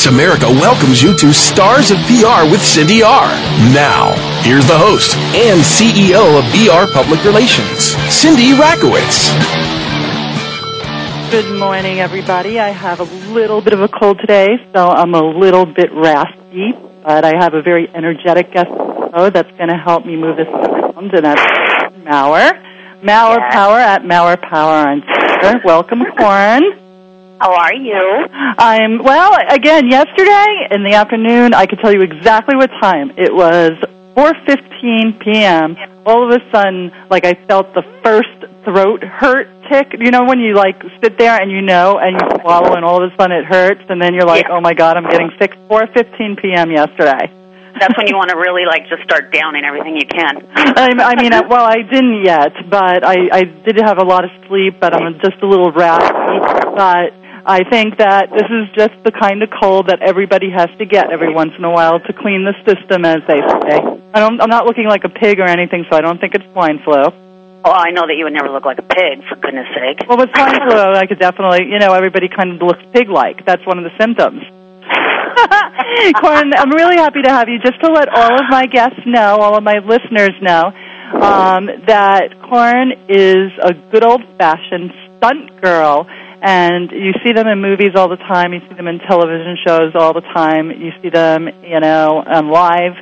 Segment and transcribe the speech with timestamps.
[0.00, 3.28] Voice America welcomes you to Stars of PR with Cindy R.
[3.74, 9.28] Now, here's the host and CEO of BR Public Relations, Cindy Rakowitz.
[11.30, 12.58] Good morning, everybody.
[12.58, 16.72] I have a little bit of a cold today, so I'm a little bit raspy,
[17.04, 18.70] but I have a very energetic guest
[19.14, 22.52] show that's going to help me move this around, and that's Mower.
[23.02, 23.52] Mower Yes.
[23.52, 25.60] Power at Mower Power on Twitter.
[25.62, 26.79] Welcome, Caryn.
[27.40, 28.26] How are you?
[28.58, 29.32] I'm well.
[29.48, 33.12] Again, yesterday in the afternoon, I could tell you exactly what time.
[33.16, 33.72] It was
[34.14, 35.74] 4:15 p.m.
[36.04, 38.28] All of a sudden, like I felt the first
[38.64, 39.88] throat hurt tick.
[39.98, 43.02] You know when you like sit there and you know and you swallow, and all
[43.02, 44.56] of a sudden it hurts, and then you're like, Yeah.
[44.56, 46.70] "Oh my God, I'm getting sick." 4:15 p.m.
[46.70, 47.32] yesterday.
[47.80, 50.44] That's when you want to really like just start downing everything you can.
[50.54, 54.24] I, I mean, uh, well, I didn't yet, but I, I did have a lot
[54.24, 56.36] of sleep, but I'm just a little raspy.
[56.76, 57.14] But
[57.46, 61.10] I think that this is just the kind of cold that everybody has to get
[61.10, 63.80] every once in a while to clean the system, as they say.
[64.12, 66.44] I don't, I'm not looking like a pig or anything, so I don't think it's
[66.52, 67.08] swine flu.
[67.62, 70.08] Oh, I know that you would never look like a pig, for goodness sake.
[70.08, 73.44] Well, with swine flu, I could definitely, you know, everybody kind of looks pig-like.
[73.44, 74.40] That's one of the symptoms.
[76.20, 77.58] Caryn, I'm really happy to have you.
[77.60, 80.72] Just to let all of my guests know, all of my listeners know,
[81.20, 86.06] um, that Caryn is a good old-fashioned stunt girl,
[86.42, 88.52] and you see them in movies all the time.
[88.52, 90.70] You see them in television shows all the time.
[90.70, 92.94] You see them, you know, on live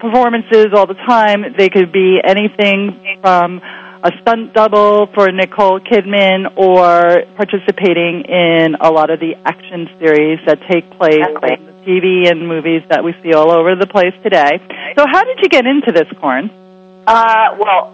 [0.00, 1.44] performances all the time.
[1.56, 3.60] They could be anything from
[4.02, 10.40] a stunt double for Nicole Kidman or participating in a lot of the action series
[10.46, 11.54] that take place Exactly.
[11.54, 14.58] in the TV and movies that we see all over the place today.
[14.96, 16.48] So how did you get into this, Caryn?
[17.06, 17.92] Uh, well,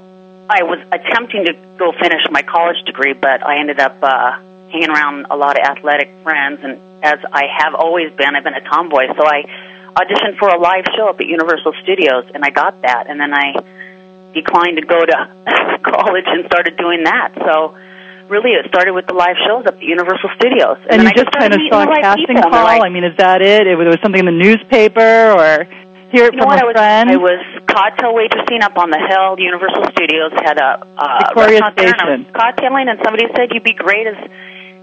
[0.48, 4.38] I was attempting to go finish my college degree, but I ended up uh,
[4.76, 8.54] hanging around a lot of athletic friends, and as I have always been, I've been
[8.54, 9.48] a tomboy, so I
[9.96, 13.32] auditioned for a live show up at Universal Studios, and I got that, and then
[13.32, 13.56] I
[14.34, 15.16] declined to go to
[15.82, 17.32] college and started doing that.
[17.40, 17.72] So
[18.28, 21.24] really, it started with the live shows up at Universal Studios, And, then you I
[21.24, 22.68] just kind of saw a casting people, call.
[22.68, 23.66] they're I mean, is that it?
[23.66, 25.64] It was, was something in the newspaper or
[26.12, 26.62] hear it You know from what?
[26.62, 27.08] A was friend?
[27.08, 29.40] I was cocktail waitressing up on the hill.
[29.40, 33.48] Universal Studios had a uh, Victoria restaurant there, and I was cocktailing, and somebody said
[33.56, 34.18] you'd be great as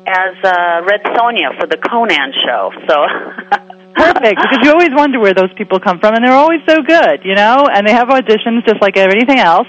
[0.08, 2.72] as uh, Red Sonja for the Conan show.
[2.88, 2.96] So
[3.96, 7.24] Perfect, because you always wonder where those people come from, and they're always so good,
[7.24, 7.68] you know.
[7.72, 9.68] And they have auditions just like everything else,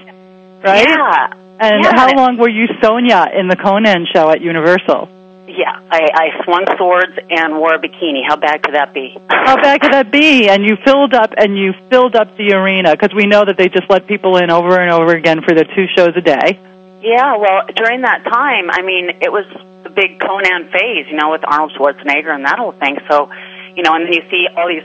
[0.62, 0.88] right?
[0.88, 1.32] Yeah.
[1.60, 1.92] And Yeah.
[1.94, 5.08] how long were you Sonja in the Conan show at Universal?
[5.46, 8.22] Yeah, I, I swung swords and wore a bikini.
[8.26, 9.16] How bad could that be?
[9.30, 10.48] How bad could that be?
[10.48, 13.68] And you filled up, and you filled up the arena because we know that they
[13.68, 16.58] just let people in over and over again for the two shows a day.
[17.02, 19.44] Yeah, well, during that time, I mean, it was
[19.94, 22.98] big Conan phase, you know, with Arnold Schwarzenegger and that whole thing.
[23.08, 23.30] So,
[23.76, 24.84] you know, and then you see all these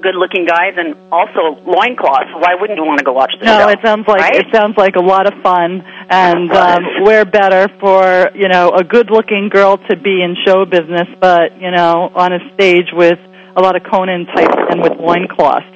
[0.00, 2.30] good-looking guys and also loincloths.
[2.34, 3.68] Why wouldn't you want to go watch the No, show?
[3.68, 4.34] it sounds like right?
[4.36, 8.82] it sounds like a lot of fun, and um, where better for you know a
[8.82, 13.18] good-looking girl to be in show business, but you know on a stage with
[13.56, 15.66] a lot of Conan types and with loincloths.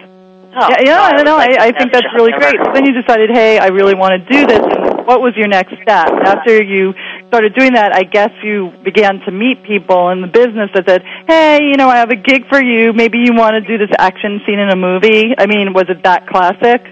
[0.61, 1.37] Oh, yeah, yeah, God, I it was know.
[1.37, 2.57] like I, I think that's really great.
[2.65, 4.59] So then you decided, hey, I really want to do this.
[4.59, 6.93] And what was your next step after you
[7.29, 7.95] started doing that?
[7.95, 11.89] I guess you began to meet people in the business that said, hey, you know,
[11.89, 12.93] I have a gig for you.
[12.93, 15.35] Maybe you want to do this action scene in a movie.
[15.37, 16.83] I mean, was it that classic?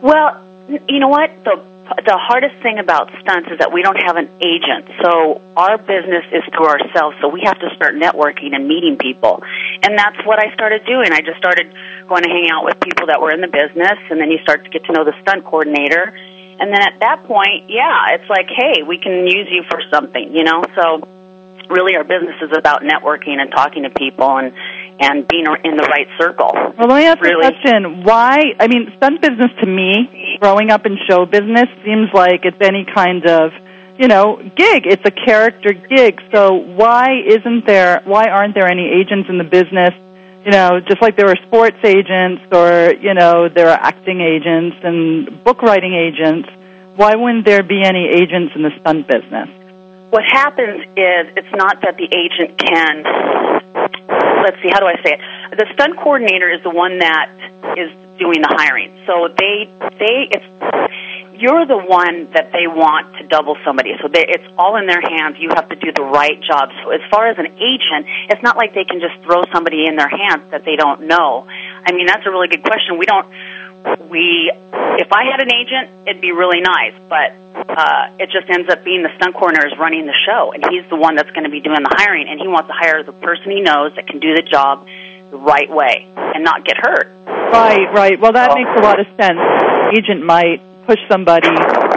[0.00, 1.30] Well, you know what?
[1.44, 1.70] The
[2.06, 4.86] the hardest thing about stunts is that we don't have an agent.
[5.02, 7.18] So our business is through ourselves.
[7.20, 9.42] So we have to start networking and meeting people.
[9.82, 11.10] And that's what I started doing.
[11.10, 11.66] I just started
[12.06, 14.62] going to hang out with people that were in the business and then you start
[14.64, 16.14] to get to know the stunt coordinator.
[16.60, 20.36] And then at that point, yeah, it's like, hey, we can use you for something,
[20.36, 20.62] you know?
[20.76, 21.00] So
[21.70, 24.52] really our business is about networking and talking to people and
[25.02, 26.52] and being in the right circle.
[26.52, 27.46] Well, let me ask you Really?
[27.46, 28.04] a question.
[28.04, 28.52] Why?
[28.60, 32.84] I mean, stunt business to me, growing up in show business, seems like it's any
[32.84, 33.52] kind of,
[33.98, 34.84] you know, gig.
[34.84, 36.20] It's a character gig.
[36.34, 38.02] So why isn't there?
[38.04, 39.94] Why aren't there any agents in the business?
[40.44, 44.76] You know, just like there are sports agents, or you know, there are acting agents
[44.82, 46.48] and book writing agents.
[46.96, 49.48] Why wouldn't there be any agents in the stunt business?
[50.10, 53.04] What happens is it's not that the agent can.
[54.42, 55.20] Let's see, how do I say it?
[55.58, 57.30] The stunt coordinator is the one that
[57.76, 58.96] is doing the hiring.
[59.06, 60.48] So they they it's
[61.40, 63.96] you're the one that they want to double somebody.
[64.02, 65.40] So they, it's all in their hands.
[65.40, 66.68] You have to do the right job.
[66.84, 69.96] So as far as an agent, it's not like they can just throw somebody in
[69.96, 71.48] their hands that they don't know.
[71.48, 73.00] I mean, that's a really good question.
[73.00, 73.26] We don't.
[74.12, 74.52] We,
[75.00, 77.32] if I had an agent, it'd be really nice, but
[77.64, 80.84] uh, it just ends up being the stunt coordinator is running the show, and he's
[80.90, 83.16] the one that's going to be doing the hiring, and he wants to hire the
[83.16, 84.84] person he knows that can do the job
[85.30, 87.08] the right way and not get hurt.
[87.24, 88.20] Right, right.
[88.20, 89.40] Well, that makes a lot of sense.
[89.96, 90.60] Agent might
[90.90, 91.54] push somebody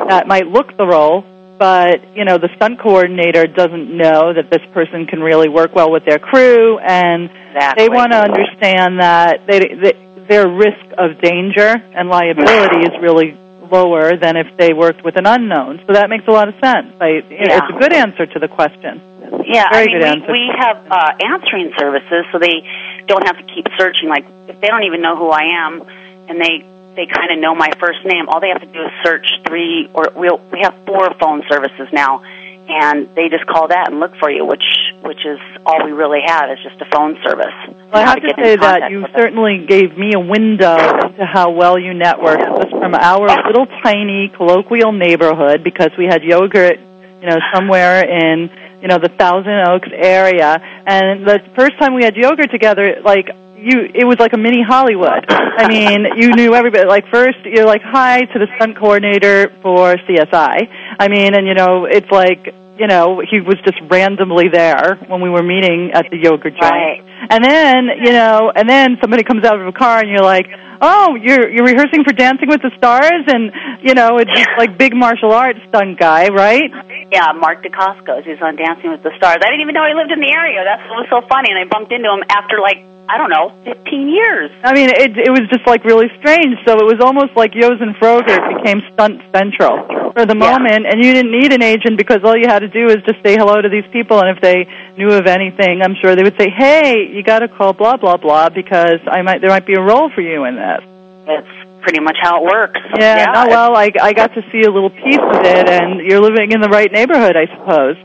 [0.08, 1.26] that might look the role,
[1.58, 5.90] but you know the stunt coordinator doesn't know that this person can really work well
[5.90, 7.74] with their crew, and exactly.
[7.82, 9.94] they want to understand that they, they,
[10.30, 13.34] their risk of danger and liability is really
[13.72, 15.82] lower than if they worked with an unknown.
[15.88, 16.94] So that makes a lot of sense.
[17.02, 17.58] I, yeah.
[17.58, 19.02] It's a good answer to the question.
[19.50, 20.32] Yeah, Very I mean, good answer.
[20.32, 22.62] we, we have uh, answering services, so they
[23.08, 24.08] don't have to keep searching.
[24.08, 25.82] Like if they don't even know who I am,
[26.30, 26.62] and they
[26.96, 28.30] they kind of know my first name.
[28.30, 31.44] All they have to do is search three, or we we'll, we have four phone
[31.50, 32.22] services now,
[32.70, 34.66] and they just call that and look for you, which
[35.02, 37.54] which is all we really have is just a phone service.
[37.92, 41.52] Well, I have to in say that you certainly gave me a window into how
[41.52, 46.80] well you network from our little tiny colloquial neighborhood because we had yogurt,
[47.22, 48.50] you know, somewhere in
[48.82, 53.28] you know the Thousand Oaks area, and the first time we had yogurt together, like
[53.64, 55.26] you, it was like a mini Hollywood.
[55.30, 56.86] I mean, you knew everybody.
[56.86, 60.68] Like first, you're like hi to the stunt coordinator for CSI.
[61.00, 65.22] I mean, and you know, it's like you know, he was just randomly there when
[65.22, 66.74] we were meeting at the yogurt joint.
[66.74, 67.02] Right.
[67.30, 70.48] And then, you know, and then somebody comes out of a car and you're like,
[70.82, 74.78] "Oh, you're you're rehearsing for Dancing with the Stars," and you know, it's just like
[74.78, 76.70] big martial arts stunt guy, right?
[77.12, 78.26] Yeah, Mark Dacascos.
[78.26, 79.38] He's on Dancing with the Stars.
[79.46, 80.66] I didn't even know he lived in the area.
[80.66, 81.54] That's what was so funny.
[81.54, 84.50] And I bumped into him after like I don't know, 15 years.
[84.64, 86.58] I mean, it it was just like really strange.
[86.66, 88.26] So it was almost like Yogen Früz
[88.58, 90.52] became stunt central for the Yeah.
[90.52, 93.22] moment, and you didn't need an agent because all you had to do is just
[93.26, 94.68] say hello to these people, and if they
[94.98, 98.18] knew of anything, I'm sure they would say, "Hey, you got to call blah blah
[98.18, 100.82] blah because I might there might be a role for you in this."
[101.26, 101.48] That's
[101.82, 102.80] pretty much how it works.
[103.00, 106.22] Yeah, no, well, I I got to see a little piece of it, and you're
[106.22, 107.98] living in the right neighborhood, I suppose.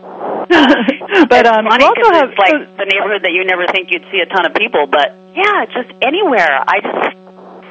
[0.49, 3.67] but it's um, funny you also have it's like so- the neighborhood that you never
[3.69, 6.59] think you'd see a ton of people, but yeah, just anywhere.
[6.67, 7.17] I just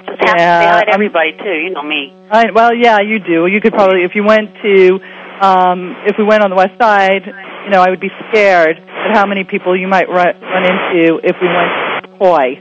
[0.07, 1.54] just have Yeah, to say I'm- everybody too.
[1.65, 2.13] You know me.
[2.31, 3.45] I, well, yeah, you do.
[3.48, 5.00] You could probably, if you went to,
[5.42, 7.24] um, if we went on the west side,
[7.65, 11.19] you know, I would be scared at how many people you might run, run into
[11.24, 11.71] if we went
[12.04, 12.59] to Koi.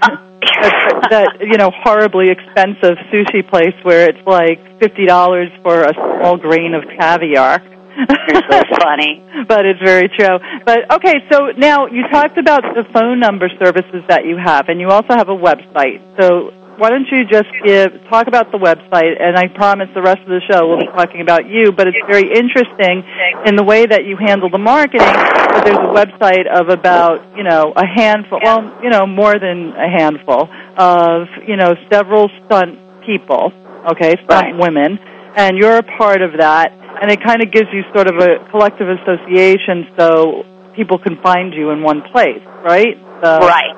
[0.00, 5.92] that, that you know horribly expensive sushi place where it's like fifty dollars for a
[5.94, 7.60] small grain of caviar.
[7.98, 9.22] You're so funny.
[9.48, 10.38] but it's very true.
[10.64, 14.80] But okay, so now you talked about the phone number services that you have, and
[14.80, 16.00] you also have a website.
[16.20, 19.20] So why don't you just give talk about the website?
[19.20, 21.72] And I promise the rest of the show we'll be talking about you.
[21.72, 23.04] But it's very interesting
[23.46, 25.06] in the way that you handle the marketing.
[25.06, 29.74] But there's a website of about you know a handful, well you know more than
[29.76, 33.52] a handful of you know several stunt people.
[33.90, 34.56] Okay, stunt Right.
[34.56, 34.98] women,
[35.36, 38.44] and you're a part of that and it kind of gives you sort of a
[38.50, 40.44] collective association so
[40.74, 42.98] people can find you in one place, right?
[43.22, 43.74] So, Right.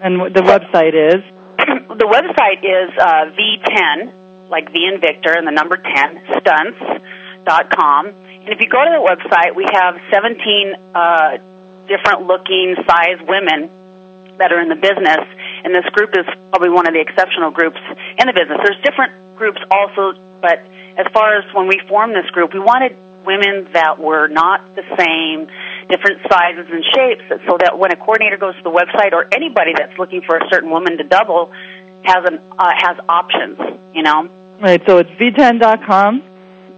[0.00, 1.22] And the website is
[1.98, 8.06] the website is uh, V10, like V and Victor, and the number 10, stunts.com.
[8.06, 11.38] And if you go to the website, we have 17 uh,
[11.88, 13.68] different looking size women
[14.38, 15.26] that are in the business.
[15.64, 17.80] And this group is probably one of the exceptional groups
[18.16, 18.58] in the business.
[18.62, 20.62] There's different groups also, but
[20.96, 22.96] as far as when we formed this group, we wanted
[23.26, 25.50] women that were not the same,
[25.88, 29.72] different sizes and shapes, so that when a coordinator goes to the website or anybody
[29.76, 31.52] that's looking for a certain woman to double
[32.04, 33.58] has an uh, has options.
[33.94, 34.28] You know,
[34.60, 34.80] right.
[34.86, 36.22] So it's v10.com,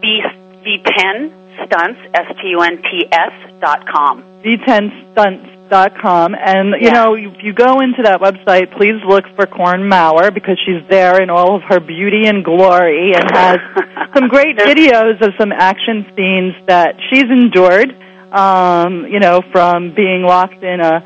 [0.01, 0.23] V
[0.65, 1.33] V10
[1.67, 4.23] stunts S T U N T S dot com.
[4.45, 6.93] V10 stunts dot com, and you Yeah.
[6.95, 11.21] know if you go into that website, please look for Caryn Mower because she's there
[11.23, 13.59] in all of her beauty and glory, and has
[14.15, 17.95] some great videos of some action scenes that she's endured.
[18.33, 21.03] Um, you know, from being locked in a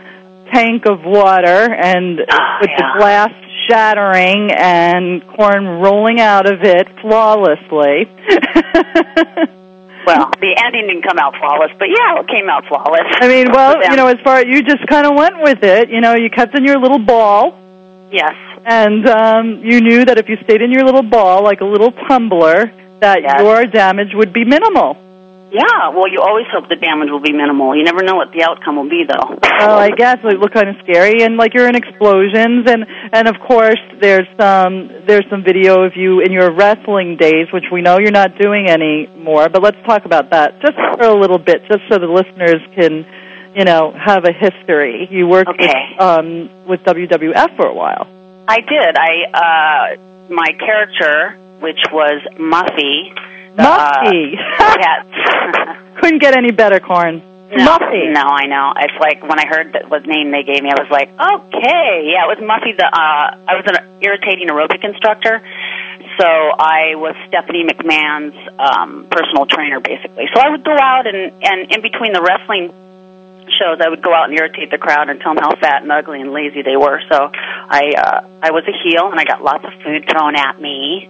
[0.52, 3.33] tank of water and Oh, with the glass
[3.69, 8.07] shattering and Caryn rolling out of it flawlessly.
[10.07, 13.09] well, the ending didn't come out flawless, but yeah, it came out flawless.
[13.21, 15.88] I mean, well, you know, as far as you just kind of went with it.
[15.88, 17.59] You know, you kept in your little ball,
[18.12, 18.35] yes,
[18.66, 21.90] and um, you knew that if you stayed in your little ball, like a little
[22.07, 23.40] tumbler, that Yes.
[23.40, 24.97] your damage would be minimal.
[25.55, 25.89] Yeah.
[25.95, 27.77] Well, you always hope the damage will be minimal.
[27.79, 29.39] You never know what the outcome will be, though.
[29.63, 32.83] Oh, I guess it looked kind of scary, and like you're in explosions, and
[33.15, 37.65] and of course there's some there's some video of you in your wrestling days, which
[37.73, 39.49] we know you're not doing anymore.
[39.49, 43.07] But let's talk about that just for a little bit, just so the listeners can,
[43.55, 45.07] you know, have a history.
[45.11, 45.71] You worked Okay.
[45.95, 48.07] with, um, with WWF for a while.
[48.49, 48.93] I did.
[48.99, 49.97] I uh,
[50.35, 53.15] my character, which was Muffy.
[53.57, 54.35] Muffy.
[54.59, 55.07] Uh, yes.
[56.01, 57.23] Couldn't get any better, Caryn.
[57.53, 58.13] No, Muffy.
[58.13, 58.73] No, I know.
[58.77, 62.11] It's like when I heard that what name they gave me, I was like, okay,
[62.11, 62.77] yeah, it was Muffy.
[62.77, 65.41] The uh, I was an irritating aerobic instructor,
[66.19, 70.27] so I was Stephanie McMahon's um, personal trainer, basically.
[70.35, 72.73] So I would go out and and in between the wrestling
[73.61, 75.93] shows, I would go out and irritate the crowd and tell them how fat and
[75.93, 77.01] ugly and lazy they were.
[77.09, 80.61] So I uh, I was a heel, and I got lots of food thrown at
[80.61, 81.09] me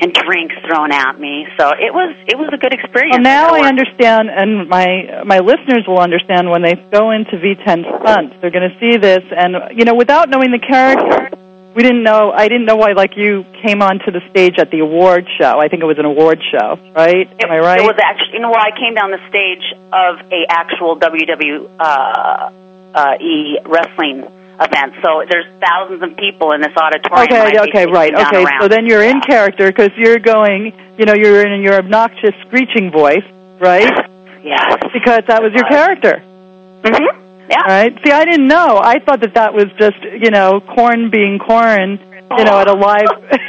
[0.00, 1.46] and drinks thrown at me.
[1.58, 3.14] So it was it was a good experience.
[3.14, 8.00] Well, now I understand, and my my listeners will understand when they go into V10
[8.00, 8.36] stunts.
[8.40, 11.30] They're going to see this, and you know, without knowing the character,
[11.74, 12.32] we didn't know.
[12.32, 15.58] I didn't know why, like you came onto the stage at the award show.
[15.58, 17.28] I think it was an award show, right?
[17.42, 17.80] Am I right?
[17.80, 21.70] It was actually, you know, well, I came down the stage of a actual WWE
[21.78, 22.50] uh,
[22.94, 24.22] uh, E wrestling
[24.60, 24.94] event.
[25.02, 27.32] So there's thousands of people in this auditorium.
[27.32, 28.14] Okay, okay, right.
[28.14, 28.60] Okay, around.
[28.60, 32.90] so then you're in character because you're going, you know, you're in your obnoxious screeching
[32.90, 33.24] voice,
[33.60, 33.90] right?
[34.44, 34.76] Yes.
[34.92, 36.22] Because that was your character.
[36.82, 37.20] Mm hmm
[37.50, 37.62] Yeah.
[37.66, 37.92] Right.
[38.04, 38.80] See, I didn't know.
[38.82, 41.98] I thought that that was just, you know, Caryn being Caryn,
[42.38, 43.08] you know, at a live.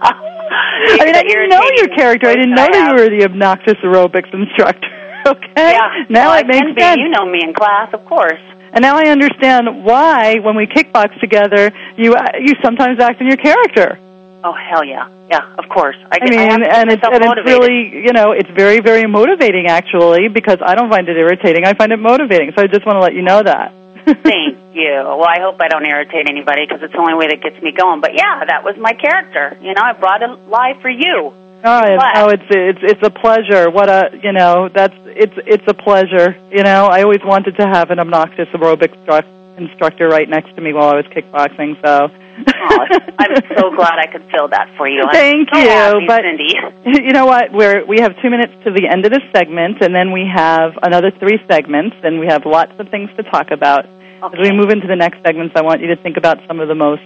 [0.00, 2.28] I mean, I didn't know your character.
[2.28, 4.88] I didn't know that you were the obnoxious aerobics instructor.
[5.26, 5.72] Okay.
[5.72, 6.06] Yeah.
[6.08, 6.80] Now well, it I makes can be.
[6.80, 7.00] sense.
[7.02, 8.40] You know me in class, of course.
[8.72, 13.26] And now I understand why, when we kickbox together, you uh, you sometimes act in
[13.26, 13.98] your character.
[14.44, 15.96] Oh hell yeah, yeah, of course.
[16.12, 19.66] I, I mean, I and it's and it's really, you know, it's very very motivating
[19.66, 21.64] actually because I don't find it irritating.
[21.64, 22.52] I find it motivating.
[22.56, 23.72] So I just want to let you know that.
[24.22, 25.02] Thank you.
[25.04, 27.72] Well, I hope I don't irritate anybody because it's the only way that gets me
[27.72, 28.00] going.
[28.00, 29.58] But yeah, that was my character.
[29.60, 31.32] You know, I brought it live for you.
[31.64, 33.68] Oh, it's, oh, it's it's it's a pleasure.
[33.70, 36.36] What a you know that's it's it's a pleasure.
[36.52, 39.26] You know, I always wanted to have an obnoxious aerobic stru-
[39.58, 41.74] instructor right next to me while I was kickboxing.
[41.84, 42.10] So,
[42.46, 42.86] Oh,
[43.18, 45.02] I'm so glad I could fill that for you.
[45.02, 46.54] I'm Thank so you, happy, but- Cindy.
[47.06, 47.50] you know what?
[47.52, 50.78] We're we have two minutes to the end of this segment, and then we have
[50.82, 53.84] another three segments, and we have lots of things to talk about.
[54.22, 56.68] As we move into the next segments, I want you to think about some of
[56.68, 57.02] the most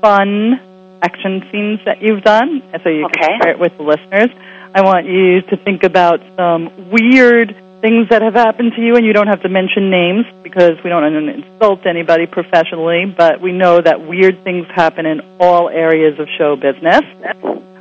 [0.00, 0.60] fun
[1.02, 3.20] action scenes that you've done, so you Okay.
[3.26, 4.30] can share it with the listeners.
[4.74, 9.04] I want you to think about some weird things that have happened to you, and
[9.04, 13.40] you don't have to mention names because we don't want to insult anybody professionally, but
[13.40, 17.02] we know that weird things happen in all areas of show business.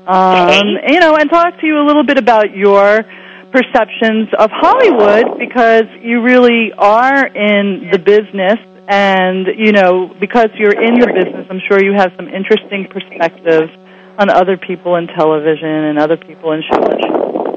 [0.08, 3.06] Um, you know, and talk to you a little bit about your
[3.51, 8.58] perceptions of Hollywood because you really are in the business
[8.91, 13.71] and, you know, because you're in the business, I'm sure you have some interesting perspectives
[14.19, 16.83] on other people in television and other people in show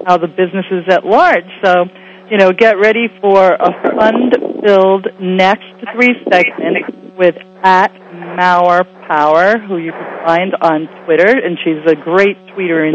[0.07, 1.49] how the business is at large.
[1.65, 1.87] So,
[2.31, 6.87] you know, get ready for a fun-filled next three segments
[7.19, 7.91] with at
[8.37, 12.87] Mower Power, who you can find on Twitter, and she's a great tweeter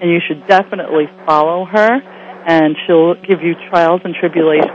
[0.00, 2.00] and you should definitely follow her,
[2.46, 4.70] and she'll give you trials and tribulations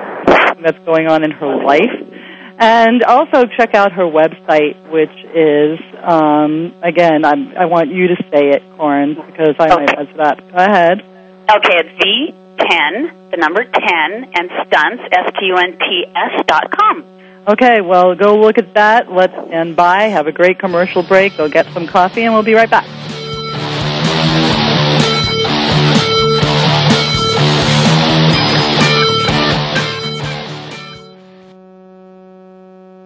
[0.63, 2.12] that's going on in her life.
[2.59, 8.15] And also check out her website, which is um, again, I'm, I want you to
[8.31, 10.37] say it, Caryn, because I might mess it up.
[10.51, 10.99] Go ahead.
[11.49, 13.73] Okay, it's V10, the number 10,
[14.35, 17.03] and stunts, S-T-U-N-T-S dot com.
[17.47, 19.11] Okay, well, go look at that.
[19.11, 20.03] Let's stand by.
[20.03, 21.35] Have a great commercial break.
[21.35, 22.85] Go get some coffee, and we'll be right back.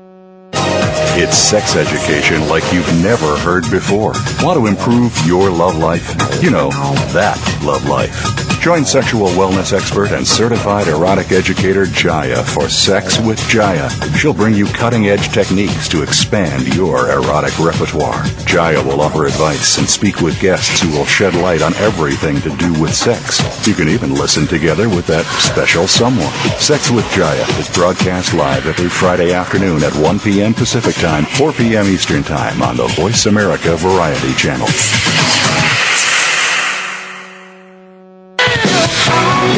[1.12, 4.12] It's sex education like you've never heard before.
[4.42, 6.08] Want to improve your love life?
[6.42, 6.70] You know,
[7.12, 8.59] that love life.
[8.60, 13.88] Join sexual wellness expert and certified erotic educator Jaya for Sex with Jaya.
[14.18, 18.22] She'll bring you cutting edge techniques to expand your erotic repertoire.
[18.44, 22.54] Jaya will offer advice and speak with guests who will shed light on everything to
[22.58, 23.40] do with sex.
[23.66, 26.32] You can even listen together with that special someone.
[26.58, 30.52] Sex with Jaya is broadcast live every Friday afternoon at 1 p.m.
[30.52, 31.86] Pacific Time, 4 p.m.
[31.86, 34.68] Eastern Time on the Voice America Variety Channel.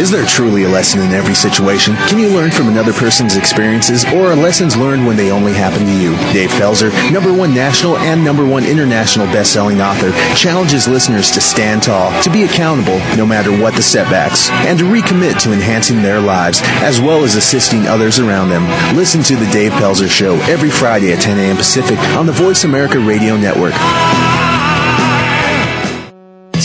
[0.00, 1.94] Is there truly a lesson in every situation?
[2.08, 5.86] Can you learn from another person's experiences or are lessons learned when they only happen
[5.86, 6.16] to you?
[6.32, 11.82] Dave Pelzer, number one national and number one international best-selling author, challenges listeners to stand
[11.82, 16.20] tall, to be accountable no matter what the setbacks, and to recommit to enhancing their
[16.20, 18.66] lives as well as assisting others around them.
[18.96, 21.56] Listen to the Dave Pelzer Show every Friday at 10 a.m.
[21.56, 23.74] Pacific on the Voice America Radio Network.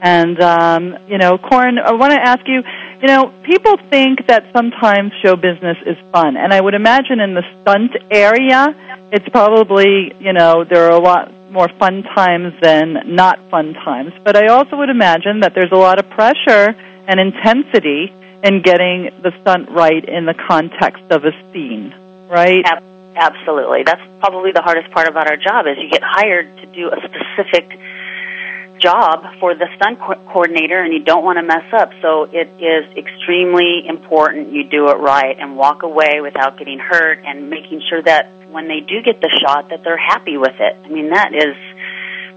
[0.01, 2.63] And, um, you know, Caryn, I want to ask you,
[3.01, 6.37] you know, people think that sometimes show business is fun.
[6.37, 8.67] And I would imagine in the stunt area,
[9.11, 14.13] it's probably, you know, there are a lot more fun times than not fun times.
[14.23, 16.75] But I also would imagine that there's a lot of pressure
[17.07, 21.93] and intensity in getting the stunt right in the context of a scene,
[22.29, 22.63] right?
[23.15, 23.83] Absolutely.
[23.83, 26.97] That's probably the hardest part about our job is you get hired to do a
[27.03, 27.67] specific
[28.79, 31.91] job for the stunt co- coordinator and you don't want to mess up.
[32.01, 37.19] So it is extremely important you do it right and walk away without getting hurt
[37.25, 40.75] and making sure that when they do get the shot that they're happy with it.
[40.83, 41.55] I mean that is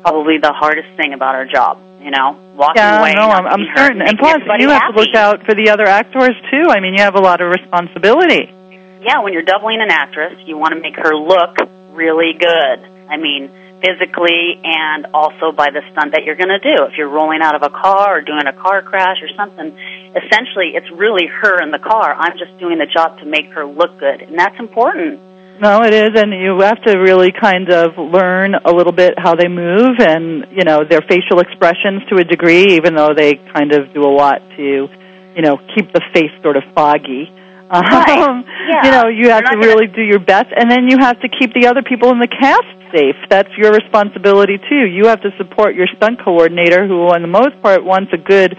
[0.03, 3.15] probably the hardest thing about our job, you know, walking yeah, away.
[3.15, 4.03] no, I'm, I'm certain.
[4.03, 6.67] And plus, you have to look out for the other actors too.
[6.69, 8.53] I mean, you have a lot of responsibility.
[9.01, 11.57] yeah, when you're doubling an actress, you want to make her look
[11.91, 12.79] really good.
[13.09, 13.51] I mean,
[13.83, 16.87] physically and also by the stunt that you're going to do.
[16.87, 19.77] If you're rolling out of a car or doing a car crash or something,
[20.15, 22.15] essentially it's really her in the car.
[22.15, 25.21] I'm just doing the job to make her look good, and that's important.
[25.61, 29.35] No, it is, and you have to really kind of learn a little bit how
[29.35, 33.73] they move and you know their facial expressions to a degree, even though they kind
[33.73, 34.89] of do a lot to,
[35.37, 37.31] you know, keep the face sort of foggy.
[37.71, 38.19] Right.
[38.19, 38.85] Um, Yeah.
[38.85, 41.21] You know, you have to not gonna- really do your best, and then you have
[41.21, 43.17] to keep the other people in the cast safe.
[43.29, 44.87] That's your responsibility too.
[44.87, 48.57] You have to support your stunt coordinator, who, on the most part, wants a good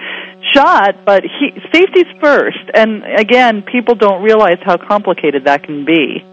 [0.54, 2.70] shot, but he, safety's first.
[2.74, 6.24] And again, people don't realize how complicated that can be.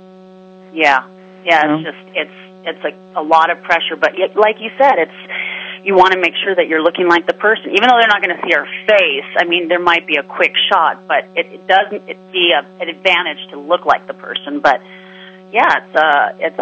[0.72, 1.06] Yeah,
[1.44, 1.76] yeah.
[1.76, 5.20] It's just it's it's a, a lot of pressure, but yet, like you said, it's
[5.84, 8.22] you want to make sure that you're looking like the person, even though they're not
[8.22, 9.30] going to see her face.
[9.38, 12.60] I mean, there might be a quick shot, but it, it doesn't it be a,
[12.82, 14.60] an advantage to look like the person.
[14.60, 14.82] But
[15.52, 16.58] yeah, it's uh, it's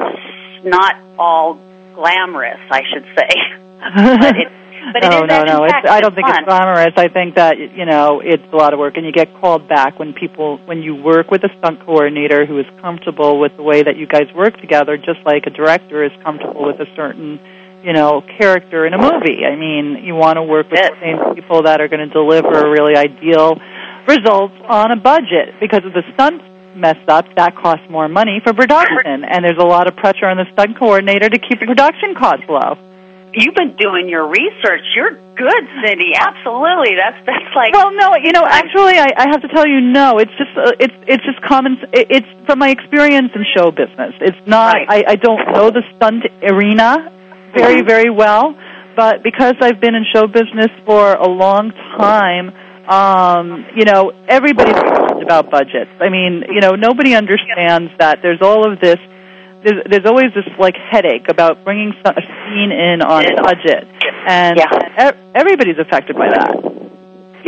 [0.64, 1.58] not all
[1.94, 3.30] glamorous, I should say.
[4.18, 4.48] but it,
[4.92, 5.64] But it no, is no, no.
[5.64, 5.88] It's, action-packed.
[5.88, 6.36] I don't think fun.
[6.38, 6.94] it's glamorous.
[6.96, 9.98] I think that you know it's a lot of work, and you get called back
[9.98, 13.82] when people when you work with a stunt coordinator who is comfortable with the way
[13.82, 17.40] that you guys work together, just like a director is comfortable with a certain
[17.82, 19.44] you know character in a movie.
[19.44, 22.70] I mean, you want to work with the same people that are going to deliver
[22.70, 23.58] really ideal
[24.06, 26.44] results on a budget because if the stunts
[26.78, 30.36] mess up, that costs more money for production, and there's a lot of pressure on
[30.36, 32.78] the stunt coordinator to keep the production costs low.
[33.34, 34.80] You've been doing your research.
[34.96, 36.12] You're good, Cindy.
[36.16, 36.96] Absolutely.
[36.96, 37.74] That's that's like.
[37.74, 40.18] Well, no, you know, actually, I, I have to tell you, no.
[40.18, 41.76] It's just, uh, it's, it's just common.
[41.92, 44.14] It, it's from my experience in show business.
[44.20, 44.76] It's not.
[44.88, 47.12] I, I don't know the stunt arena
[47.54, 48.56] very, very well,
[48.96, 52.52] but because I've been in show business for a long time,
[52.88, 55.90] um, you know, everybody's concerned about budgets.
[56.00, 58.98] I mean, you know, nobody understands that there's all of this.
[59.62, 63.86] There's, there's always this like headache about bringing a scene in on budget,
[64.26, 66.77] and e- everybody's affected by that.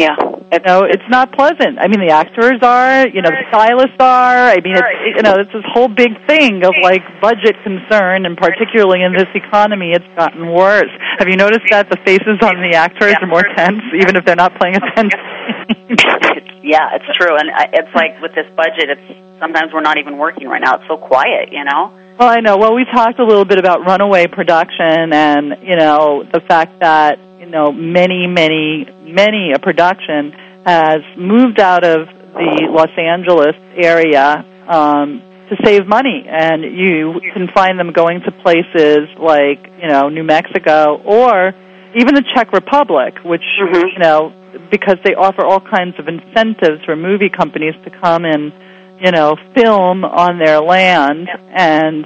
[0.00, 0.16] Yeah,
[0.48, 1.76] you know, it's not pleasant.
[1.76, 4.48] I mean, the actors are, you know, the stylists are.
[4.48, 8.32] I mean, it's, you know, it's this whole big thing of like budget concern, and
[8.32, 10.88] particularly in this economy, it's gotten worse.
[11.20, 14.40] Have you noticed that the faces on the actors are more tense, even if they're
[14.40, 15.12] not playing oh, a tense?
[16.64, 20.16] yeah, it's true, and I- it's like with this budget, it's sometimes we're not even
[20.16, 20.80] working right now.
[20.80, 21.92] It's so quiet, you know.
[22.20, 22.58] Well, I know.
[22.58, 27.18] Well, we talked a little bit about runaway production and, you know, the fact that,
[27.38, 30.30] you know, many, many, many a production
[30.66, 36.26] has moved out of the Los Angeles area um, to save money.
[36.28, 41.54] And you can find them going to places like, you know, New Mexico or
[41.96, 44.30] even the Czech Republic, which, you know,
[44.70, 48.52] because they offer all kinds of incentives for movie companies to come and
[49.00, 52.04] you know, film on their land and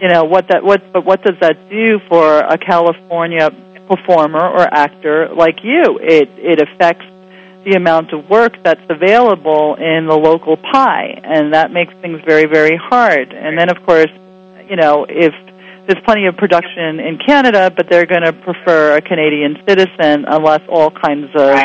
[0.00, 3.50] you know what that what but what does that do for a California
[3.88, 5.98] performer or actor like you?
[6.00, 7.06] It it affects
[7.64, 12.44] the amount of work that's available in the local pie and that makes things very
[12.44, 13.32] very hard.
[13.32, 14.10] And then of course,
[14.68, 15.32] you know, if
[15.86, 20.60] there's plenty of production in Canada, but they're going to prefer a Canadian citizen unless
[20.68, 21.56] all kinds of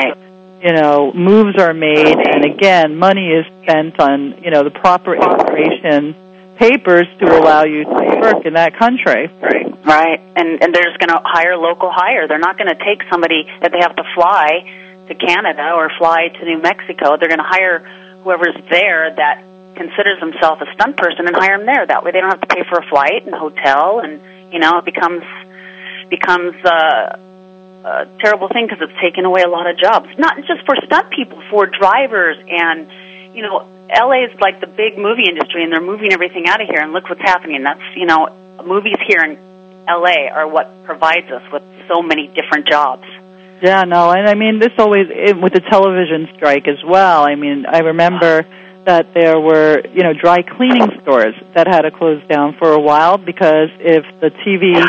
[0.62, 5.14] you know, moves are made, and again, money is spent on, you know, the proper
[5.14, 6.14] immigration
[6.56, 9.28] papers to allow you to work in that country.
[9.40, 9.84] Right.
[9.84, 10.20] Right.
[10.36, 12.28] And and they're just going to hire local hire.
[12.28, 14.68] They're not going to take somebody that they have to fly
[15.08, 17.16] to Canada or fly to New Mexico.
[17.16, 17.78] They're going to hire
[18.22, 19.42] whoever's there that
[19.74, 21.86] considers himself a stunt person and hire him there.
[21.86, 24.20] That way, they don't have to pay for a flight and hotel, and
[24.52, 25.24] you know, it becomes
[26.10, 26.54] becomes.
[26.64, 27.16] uh
[27.84, 30.08] a terrible thing because it's taken away a lot of jobs.
[30.18, 32.86] Not just for stunt people, for drivers, and
[33.34, 36.68] you know, LA is like the big movie industry, and they're moving everything out of
[36.68, 36.80] here.
[36.80, 37.62] And look what's happening.
[37.62, 38.28] That's you know,
[38.64, 39.38] movies here in
[39.88, 43.04] LA are what provides us with so many different jobs.
[43.62, 47.24] Yeah, no, and I mean this always it, with the television strike as well.
[47.24, 48.46] I mean, I remember
[48.84, 52.80] that there were you know dry cleaning stores that had to close down for a
[52.80, 54.80] while because if the TV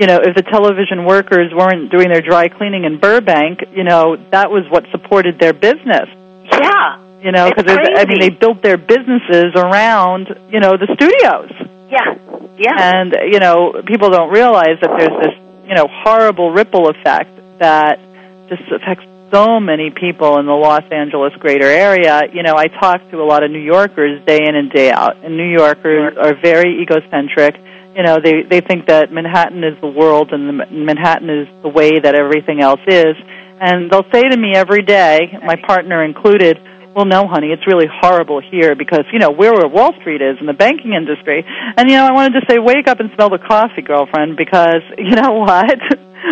[0.00, 4.16] you know, if the television workers weren't doing their dry cleaning in Burbank, you know,
[4.30, 6.08] that was what supported their business.
[6.50, 6.98] Yeah.
[7.22, 11.52] You know, because I mean, they built their businesses around, you know, the studios.
[11.90, 12.16] Yeah.
[12.56, 12.76] Yeah.
[12.78, 15.34] And, you know, people don't realize that there's this,
[15.68, 18.00] you know, horrible ripple effect that
[18.48, 22.22] just affects so many people in the Los Angeles greater area.
[22.32, 25.18] You know, I talk to a lot of New Yorkers day in and day out,
[25.22, 27.60] and New Yorkers are very egocentric
[28.00, 31.68] you know they they think that Manhattan is the world and the, Manhattan is the
[31.68, 33.12] way that everything else is.
[33.60, 36.56] And they'll say to me every day my partner included
[36.96, 40.40] well no honey it's really horrible here because you know we're where Wall Street is
[40.40, 41.44] in the banking industry.
[41.76, 44.80] And you know I wanted to say wake up and smell the coffee girlfriend because
[44.96, 45.76] you know what?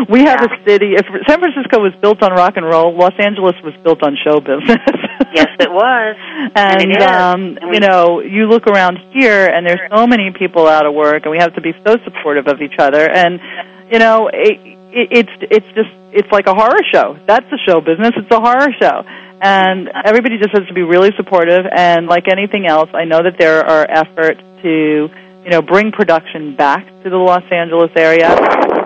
[0.09, 3.57] We have a city if San Francisco was built on rock and roll Los Angeles
[3.63, 4.81] was built on show business
[5.35, 6.17] yes it was.
[6.55, 7.05] And, and it is.
[7.05, 10.87] um And we- you know you look around here and there's so many people out
[10.87, 13.09] of work and we have to be so supportive of each other.
[13.09, 13.41] And
[13.91, 14.59] you know it,
[14.93, 17.19] it, it's it's just it's like a horror show.
[17.27, 18.13] That's the show business.
[18.17, 19.05] It's a horror show.
[19.41, 21.65] And everybody just has to be really supportive.
[21.71, 25.09] And like anything else i know that there are efforts to
[25.45, 28.29] you know bring production back to the los angeles area.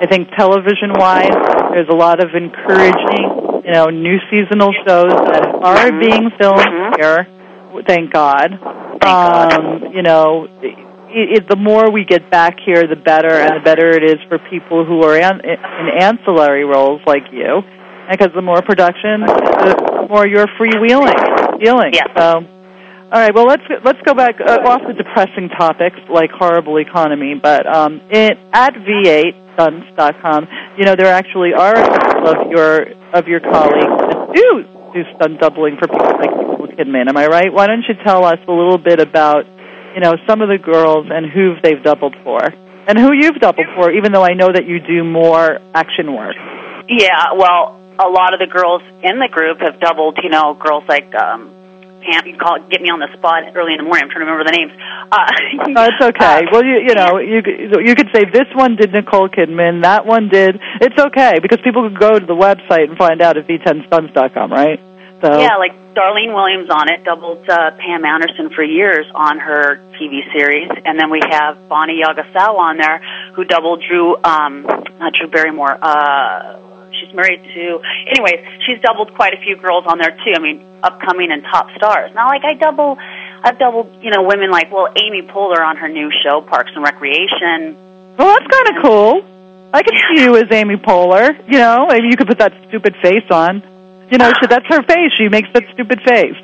[0.03, 1.31] I think television wise
[1.73, 3.32] there's a lot of encouraging
[3.65, 7.27] you know new seasonal shows that are being filmed here.
[7.87, 8.59] Thank god.
[9.01, 10.49] Thank um you know
[11.13, 14.17] it, it, the more we get back here, the better, and the better it is
[14.29, 17.63] for people who are an, in ancillary roles like you.
[18.11, 21.93] Because the more production, the more you're freewheeling, feeling.
[22.17, 22.45] So,
[23.13, 23.35] All right.
[23.35, 28.01] Well, let's let's go back uh, off the depressing topics like horrible economy, but um,
[28.09, 30.49] it, at v8stunts.com,
[30.79, 35.05] you know there actually are a couple of your of your colleagues that do do
[35.17, 37.11] stunt doubling for people like Nicole Kidman.
[37.11, 37.53] Am I right?
[37.53, 39.45] Why don't you tell us a little bit about
[39.93, 43.69] you know some of the girls and who they've doubled for, and who you've doubled
[43.77, 46.37] for, even though I know that you do more action work.
[46.89, 50.17] Yeah, well, a lot of the girls in the group have doubled.
[50.23, 51.53] You know, girls like um,
[52.03, 52.27] Pam.
[52.27, 54.05] You can call it, get me on the spot early in the morning.
[54.05, 54.75] I'm trying to remember the names.
[55.09, 56.45] Uh, it's okay.
[56.51, 57.41] well, you you know you
[57.81, 60.59] you could say this one did Nicole Kidman, that one did.
[60.81, 64.81] It's okay because people could go to the website and find out at v10stunts.com, right?
[65.23, 69.77] So Yeah, like Darlene Williams on it doubled uh, Pam Anderson for years on her
[69.95, 72.99] TV series, and then we have Bonnie Yagasawa on there
[73.35, 74.63] who doubled Drew, um,
[74.99, 75.79] not Drew Barrymore.
[75.81, 76.72] Uh,
[77.03, 77.83] she's married to.
[78.07, 80.33] Anyways, she's doubled quite a few girls on there too.
[80.35, 82.15] I mean, upcoming and top stars.
[82.15, 82.97] Now, like I double,
[83.43, 86.85] I've doubled, you know, women like well, Amy Poehler on her new show Parks and
[86.85, 87.77] Recreation.
[88.17, 89.25] well, that's kind of cool.
[89.75, 91.35] I could see you as Amy Poehler.
[91.51, 93.63] You know, maybe you could put that stupid face on.
[94.11, 95.11] You know, she, that's her face.
[95.17, 96.37] She makes that stupid face.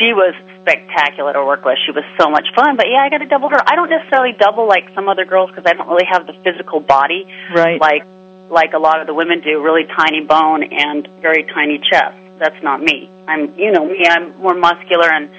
[0.00, 1.76] She was spectacular to work with.
[1.84, 2.76] She was so much fun.
[2.76, 3.60] But yeah, I got to double her.
[3.60, 6.80] I don't necessarily double like some other girls because I don't really have the physical
[6.80, 7.78] body Right.
[7.78, 8.02] like
[8.50, 9.62] like a lot of the women do.
[9.62, 12.16] Really tiny bone and very tiny chest.
[12.38, 13.10] That's not me.
[13.26, 14.04] I'm you know me.
[14.08, 15.30] I'm more muscular and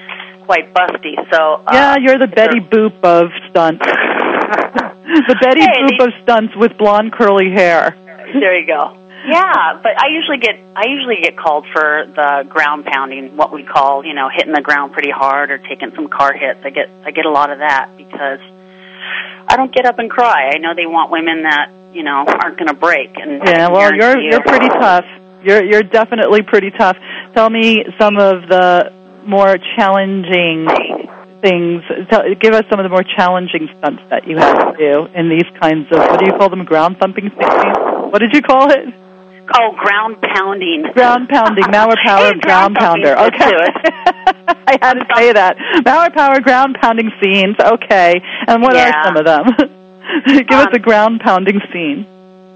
[0.45, 1.15] quite busty.
[1.31, 3.85] So uh, yeah, you're the Betty Boop of stunts.
[3.85, 7.95] the Betty Hey, Boop of stunts with blonde curly hair.
[8.33, 8.97] there you go.
[9.27, 13.63] Yeah, but I usually get I usually get called for the ground pounding, what we
[13.63, 16.59] call you know hitting the ground pretty hard or taking some car hits.
[16.63, 18.39] I get I get a lot of that because
[19.47, 20.51] I don't get up and cry.
[20.53, 23.09] I know they want women that you know aren't going to break.
[23.15, 25.05] And Yeah, well, you're you- you're pretty tough.
[25.43, 26.97] You're you're definitely pretty tough.
[27.35, 28.91] Tell me some of the
[29.25, 30.67] more challenging
[31.41, 31.83] things.
[32.09, 35.29] Tell, give us some of the more challenging stunts that you have to do in
[35.29, 36.63] these kinds of what do you call them?
[36.65, 37.77] Ground thumping things?
[38.11, 38.85] What did you call it?
[39.55, 40.83] Oh, ground pounding.
[40.95, 43.13] Ground pounding, Mower Power Hey, ground ground pounder.
[43.29, 43.53] Okay.
[44.67, 45.55] I had to say that.
[45.85, 47.55] Mower Power ground pounding scenes.
[47.59, 48.19] Okay.
[48.47, 48.89] And what Yeah.
[48.89, 49.45] are some of them?
[50.25, 52.05] Give us Um, a ground pounding scene.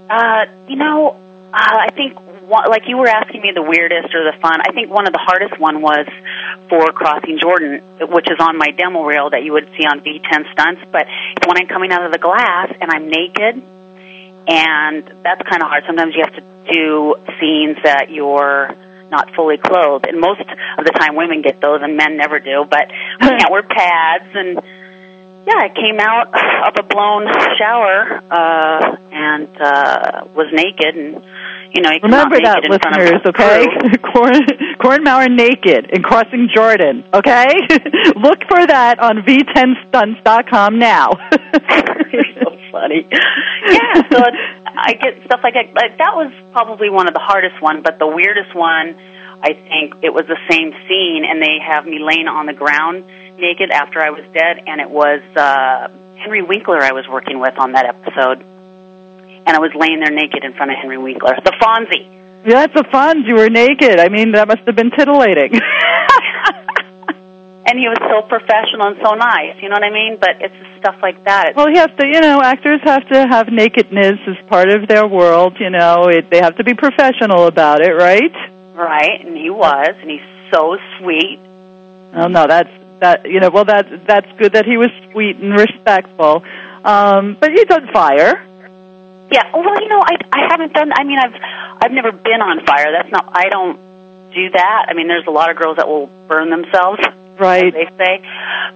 [0.08, 1.16] Uh, you know,
[1.52, 2.16] uh, I think
[2.50, 4.60] like you were asking me the weirdest or the fun.
[4.60, 6.06] I think one of the hardest one was
[6.68, 10.52] for crossing Jordan, which is on my demo reel that you would see on V10
[10.52, 10.82] stunts.
[10.90, 11.06] But
[11.46, 13.62] when I'm coming out of the glass and I'm naked,
[14.48, 15.84] and that's kind of hard.
[15.86, 18.74] Sometimes you have to do scenes that you're
[19.10, 22.64] not fully clothed, and most of the time women get those, and men never do.
[22.68, 22.88] But
[23.20, 24.58] we can't wear pads and
[25.46, 26.28] yeah, I came out
[26.68, 27.26] of a blown
[27.58, 31.22] shower uh, and uh, was naked, and
[31.74, 33.66] you know, you Remember that, in listeners, okay?
[34.10, 34.42] Caryn,
[34.82, 37.46] Caryn Mower naked and crossing Jordan, okay?
[38.18, 41.10] Look for that on v10stunts.com now.
[42.12, 43.06] You're so funny.
[43.06, 45.70] Yeah, so it's, I get stuff like that.
[45.74, 48.98] Like, that was probably one of the hardest one, but the weirdest one,
[49.42, 53.04] I think it was the same scene, and they have me laying on the ground
[53.40, 57.58] naked after I was dead, and it was uh, Henry Winkler I was working with
[57.58, 58.40] on that episode,
[59.46, 62.06] and I was laying there naked in front of Henry Winkler, the Fonzie.
[62.46, 63.24] yeah, that's the fun.
[63.24, 63.98] You were naked.
[63.98, 65.54] I mean, that must have been titillating.
[67.66, 69.56] and he was so professional and so nice.
[69.62, 70.18] You know what I mean?
[70.20, 71.48] But it's stuff like that.
[71.50, 74.88] It's, well, you have to, you know, actors have to have nakedness as part of
[74.88, 76.08] their world, you know.
[76.08, 78.34] It, they have to be professional about it, right?
[78.74, 81.38] right, and he was, and he's so sweet.
[82.12, 83.24] Oh no, that's that.
[83.28, 86.42] You know, well, that that's good that he was sweet and respectful.
[86.84, 88.42] Um, but you done fire,
[89.30, 89.44] Yeah.
[89.52, 90.90] Well, you know, I I haven't done.
[90.94, 91.34] I mean, I've
[91.82, 92.90] I've never been on fire.
[92.92, 93.28] That's not.
[93.32, 93.78] I don't
[94.32, 94.86] do that.
[94.88, 97.00] I mean, there's a lot of girls that will burn themselves.
[97.38, 97.72] right?
[97.72, 98.22] They say,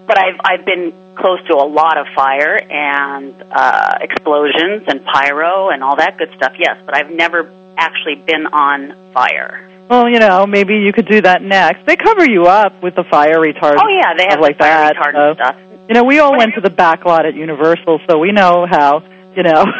[0.06, 5.70] but I've I've been close to a lot of fire and uh, explosions and pyro
[5.70, 6.54] and all that good stuff.
[6.58, 9.70] Yes, but I've never actually been on fire.
[9.88, 11.86] Well, you know, maybe you could do that next.
[11.86, 13.80] They cover you up with the fire retardant.
[13.82, 14.96] Oh yeah, they have like the fire that.
[14.96, 15.56] retardant stuff.
[15.88, 19.02] You know, we all went to the back lot at Universal, so we know how.
[19.36, 19.64] You know.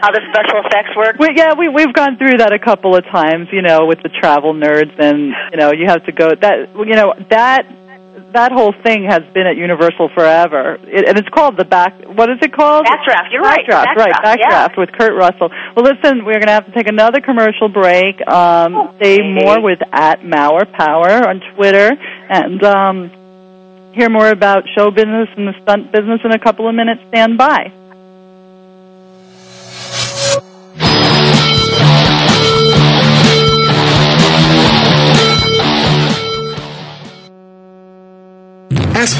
[0.00, 1.16] How the special effects work.
[1.18, 4.08] We, yeah, we we've gone through that a couple of times, you know, with the
[4.08, 7.66] travel nerds, and you know, you have to go that you know that
[8.32, 11.94] that whole thing has been at Universal forever, it, and it's called the back.
[12.06, 12.86] What is it called?
[12.86, 13.32] Backdraft.
[13.32, 13.66] You're right.
[13.66, 14.12] Backdraft, right?
[14.12, 14.78] Backdraft, yeah.
[14.78, 15.50] With Kurt Russell.
[15.76, 18.16] Well, listen, we're going to have to take another commercial break.
[18.26, 21.92] Um, Stay more with at Mower Power on Twitter,
[22.28, 23.10] and um,
[23.94, 27.00] hear more about show business and the stunt business in a couple of minutes.
[27.08, 27.72] Stand by.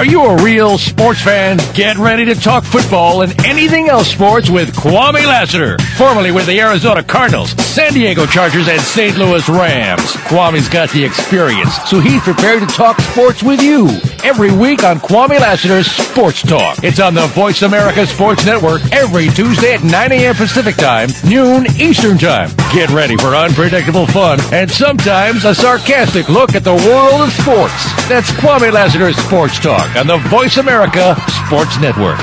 [0.00, 1.58] Are you a real sports fan?
[1.74, 6.58] Get ready to talk football and anything else sports with Kwame Lassiter, formerly with the
[6.58, 9.18] Arizona Cardinals, San Diego Chargers, and St.
[9.18, 10.00] Louis Rams.
[10.24, 13.88] Kwame's got the experience, so he's prepared to talk sports with you
[14.24, 16.82] every week on Kwame Lassiter's Sports Talk.
[16.82, 20.34] It's on the Voice America Sports Network every Tuesday at 9 a.m.
[20.34, 22.50] Pacific Time, noon Eastern Time.
[22.72, 28.08] Get ready for unpredictable fun and sometimes a sarcastic look at the world of sports.
[28.08, 32.18] That's Kwame Lassiter's Sports Talk on the Voice America Sports Network.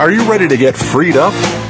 [0.00, 1.34] Are you ready to get freed up?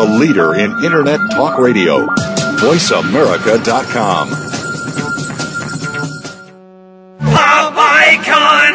[0.00, 2.06] the leader in Internet Talk Radio,
[2.56, 4.30] VoiceAmerica.com.
[7.20, 8.72] Pop icon.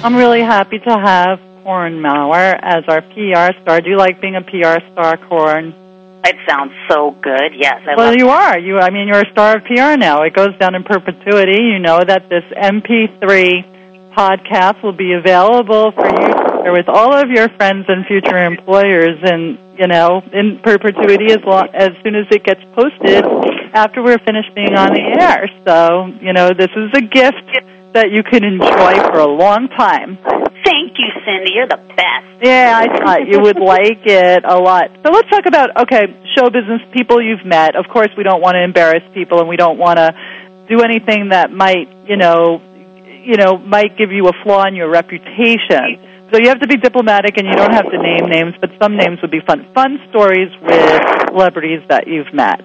[0.00, 3.80] I'm really happy to have Caryn Mower as our PR star.
[3.80, 5.74] Do you like being a PR star, Caryn?
[6.24, 7.50] It sounds so good.
[7.56, 8.58] Yes, I well, you are.
[8.58, 10.22] You, I mean, you're a star of PR now.
[10.22, 11.64] It goes down in perpetuity.
[11.64, 16.28] You know that this MP3 podcast will be available for you
[16.64, 21.42] to with all of your friends and future employers, and you know, in perpetuity as
[21.44, 23.24] long as soon as it gets posted
[23.74, 25.50] after we're finished being on the air.
[25.66, 27.42] So, you know, this is a gift
[27.94, 30.18] that you can enjoy for a long time.
[30.64, 31.52] Thank you, Cindy.
[31.54, 32.28] You're the best.
[32.42, 34.90] Yeah, I thought you would like it a lot.
[35.02, 37.74] So let's talk about okay, show business people you've met.
[37.74, 40.12] Of course, we don't want to embarrass people, and we don't want to
[40.68, 42.60] do anything that might, you know,
[43.24, 46.04] you know, might give you a flaw in your reputation.
[46.30, 48.96] So you have to be diplomatic, and you don't have to name names, but some
[48.96, 49.66] names would be fun.
[49.74, 51.00] Fun stories with
[51.32, 52.60] celebrities that you've met.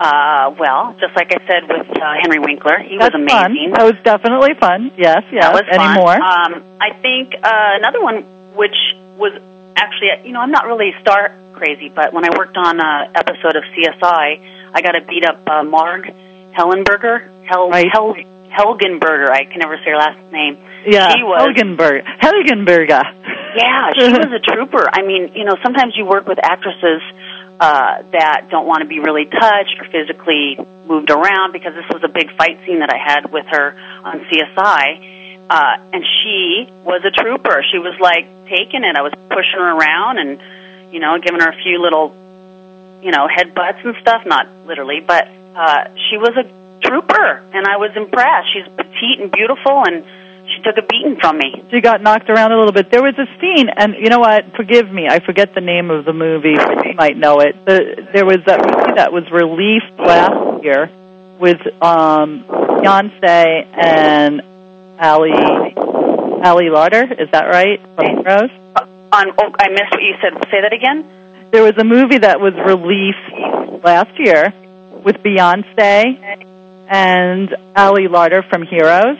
[0.00, 3.70] Uh, well, just like I said with uh, Henry Winkler, he That's was amazing.
[3.70, 3.76] Fun.
[3.76, 4.90] That was definitely fun.
[4.96, 5.44] Yes, yes.
[5.44, 5.94] That was Any fun.
[6.00, 6.14] more?
[6.16, 8.24] Um, I think uh, another one,
[8.56, 8.76] which
[9.20, 9.36] was
[9.76, 13.56] actually, you know, I'm not really star crazy, but when I worked on an episode
[13.56, 14.40] of CSI,
[14.72, 16.08] I got to beat up uh, Marg
[16.56, 17.28] Hellenberger.
[17.44, 18.16] Hel- Hel-
[18.50, 19.28] Helgenberger.
[19.30, 20.56] I can never say her last name.
[20.86, 21.44] yeah, she was.
[21.44, 22.02] Helgenberg.
[22.18, 23.02] Helgenberga.
[23.56, 24.86] Yeah, she was a trooper.
[24.90, 27.02] I mean, you know, sometimes you work with actresses
[27.60, 30.56] uh, that don't want to be really touched or physically
[30.88, 34.24] moved around because this was a big fight scene that I had with her on
[34.32, 35.44] CSI.
[35.50, 37.62] Uh, and she was a trooper.
[37.70, 38.96] She was like taking it.
[38.96, 40.40] I was pushing her around and,
[40.90, 42.16] you know, giving her a few little,
[43.02, 44.24] you know, headbutts and stuff.
[44.24, 46.48] Not literally, but uh, she was a
[46.80, 48.48] trooper, and I was impressed.
[48.54, 50.04] She's petite and beautiful, and
[50.54, 51.62] she took a beating from me.
[51.70, 52.90] She got knocked around a little bit.
[52.90, 54.56] There was a scene, and you know what?
[54.56, 57.54] Forgive me, I forget the name of the movie, you might know it.
[57.64, 60.90] The, there was that movie that was released last year
[61.38, 64.42] with um, Beyonce and
[65.00, 65.32] Ali
[66.42, 67.04] Ali Lauder.
[67.04, 67.80] Is that right?
[67.96, 68.50] From Rose.
[69.12, 70.32] On, oh, I missed what you said.
[70.50, 71.04] Say that again.
[71.50, 74.52] There was a movie that was released last year
[75.04, 76.46] with Beyonce
[76.88, 79.18] and Ali Larter from Heroes.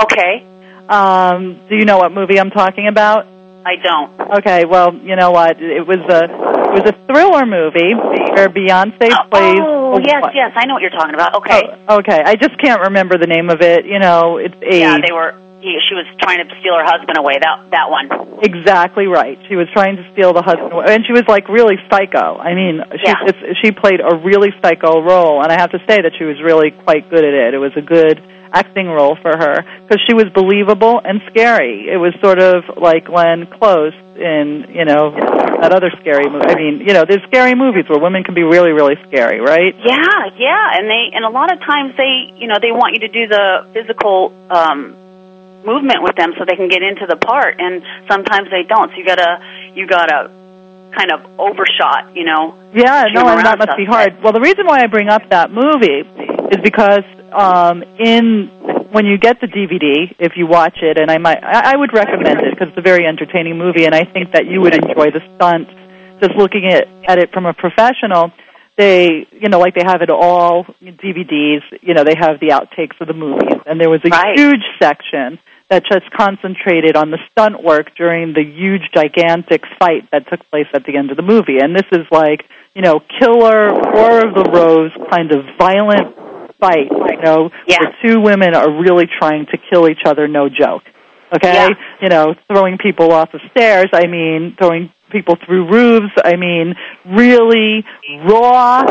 [0.00, 0.44] Okay.
[0.88, 3.26] Um, do you know what movie I'm talking about?
[3.66, 4.20] I don't.
[4.38, 5.60] Okay, well, you know what?
[5.60, 6.22] It was a
[6.70, 7.94] it was a thriller movie
[8.34, 9.58] where Beyonce plays.
[9.58, 11.34] Oh, yes, yes, I know what you're talking about.
[11.42, 11.62] Okay.
[11.88, 13.84] Oh, okay, I just can't remember the name of it.
[13.84, 15.34] You know, it's a Yeah, they were.
[15.58, 17.38] He, she was trying to steal her husband away.
[17.42, 18.38] That that one.
[18.44, 19.36] Exactly right.
[19.48, 22.38] She was trying to steal the husband, away, and she was like really psycho.
[22.38, 23.50] I mean, she Yeah.
[23.64, 26.70] she played a really psycho role, and I have to say that she was really
[26.70, 27.54] quite good at it.
[27.54, 28.22] It was a good
[28.52, 31.88] acting role for her because she was believable and scary.
[31.88, 35.10] It was sort of like Glenn Close in you know
[35.60, 36.46] that other scary movie.
[36.46, 39.74] I mean, you know, there's scary movies where women can be really, really scary, right?
[39.76, 43.00] Yeah, yeah, and they and a lot of times they, you know, they want you
[43.00, 44.96] to do the physical um
[45.64, 48.90] movement with them so they can get into the part, and sometimes they don't.
[48.92, 49.42] So you gotta
[49.74, 50.30] you gotta
[50.92, 52.54] kind of overshot, you know.
[52.72, 53.76] Yeah, no, and that must stuff.
[53.76, 54.22] be hard.
[54.22, 56.04] Well, the reason why I bring up that movie
[56.50, 58.50] is because um, in
[58.92, 61.92] when you get the DVD, if you watch it, and I might, I, I would
[61.92, 65.10] recommend it because it's a very entertaining movie, and I think that you would enjoy
[65.10, 65.70] the stunts.
[66.20, 68.32] Just looking at at it from a professional,
[68.78, 71.60] they, you know, like they have it all DVDs.
[71.82, 75.38] You know, they have the outtakes of the movies, and there was a huge section
[75.68, 80.68] that just concentrated on the stunt work during the huge, gigantic fight that took place
[80.72, 81.58] at the end of the movie.
[81.58, 82.44] And this is like,
[82.74, 86.14] you know, killer, War of the Rose kind of violent
[86.60, 90.82] fight, you know, where two women are really trying to kill each other, no joke.
[91.34, 91.70] Okay?
[92.00, 96.74] You know, throwing people off of stairs, I mean, throwing people through roofs, I mean,
[97.04, 97.84] really
[98.24, 98.82] raw,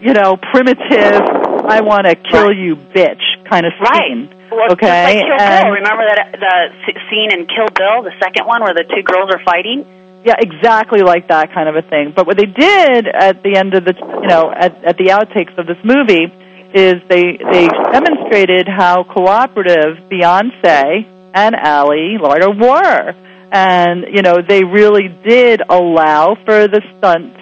[0.00, 1.20] you know, primitive,
[1.64, 4.32] I want to kill you, bitch kind of scene.
[4.50, 5.04] Well, okay?
[5.04, 5.72] like Kill And- Bill.
[5.72, 9.40] Remember that the scene in Kill Bill, the second one, where the two girls are
[9.44, 9.84] fighting?
[10.24, 12.12] Yeah, exactly like that kind of a thing.
[12.14, 15.56] But what they did at the end of the, you know, at, at the outtakes
[15.58, 16.30] of this movie
[16.74, 23.14] is they they demonstrated how cooperative Beyonce and Ali Larter were,
[23.52, 27.34] and you know they really did allow for the stunt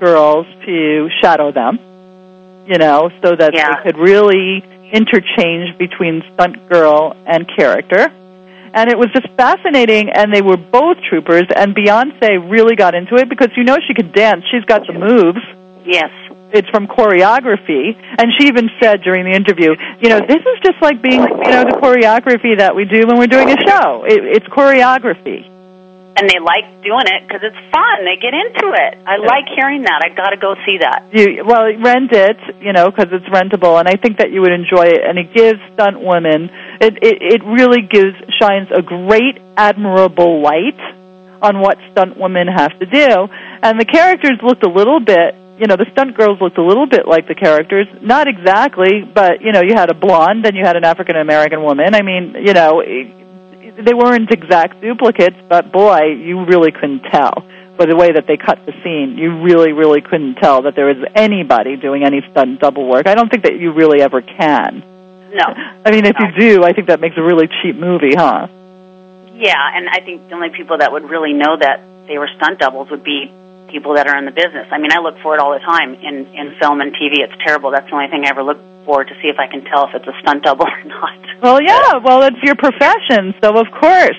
[0.00, 1.78] girls to shadow them,
[2.66, 3.68] you know, so that Yeah.
[3.76, 8.10] they could really interchange between stunt girl and character
[8.74, 13.14] and it was just fascinating and they were both troopers and Beyonce really got into
[13.16, 15.38] it because you know she could dance she's got the moves
[15.86, 16.10] Yes.
[16.52, 20.80] It's from choreography and she even said during the interview you know this is just
[20.82, 24.20] like being you know the choreography that we do when we're doing a show it,
[24.24, 25.46] it's choreography
[26.16, 27.96] And they like doing it because it's fun.
[28.04, 28.92] They get into it.
[29.06, 30.02] I like hearing that.
[30.04, 31.06] I got to go see that.
[31.12, 34.52] you well rent it you know because it's rentable and i think that you would
[34.52, 39.36] enjoy it and it gives stunt women it, it it really gives shines a great
[39.56, 40.80] admirable light
[41.40, 43.28] on what stunt women have to do
[43.62, 46.86] and the characters looked a little bit you know the stunt girls looked a little
[46.86, 50.64] bit like the characters not exactly but you know you had a blonde and you
[50.64, 52.82] had an african american woman i mean you know
[53.84, 57.44] they weren't exact duplicates, but boy, you really couldn't tell
[57.76, 59.16] by the way that they cut the scene.
[59.16, 63.06] You really, really couldn't tell that there was anybody doing any stunt double work.
[63.06, 64.84] I don't think that you really ever can.
[65.32, 65.44] No.
[65.84, 68.48] I mean, if you do, I think that makes a really cheap movie, huh?
[69.32, 72.58] Yeah, and I think the only people that would really know that they were stunt
[72.58, 73.32] doubles would be
[73.70, 74.66] people that are in the business.
[74.70, 77.22] I mean, I look for it all the time in in film and TV.
[77.22, 77.70] It's terrible.
[77.70, 79.94] That's the only thing I ever look for to see if I can tell if
[79.94, 81.20] it's a stunt double or not.
[81.42, 81.98] Well, yeah.
[81.98, 84.18] Well, it's your profession, so of course,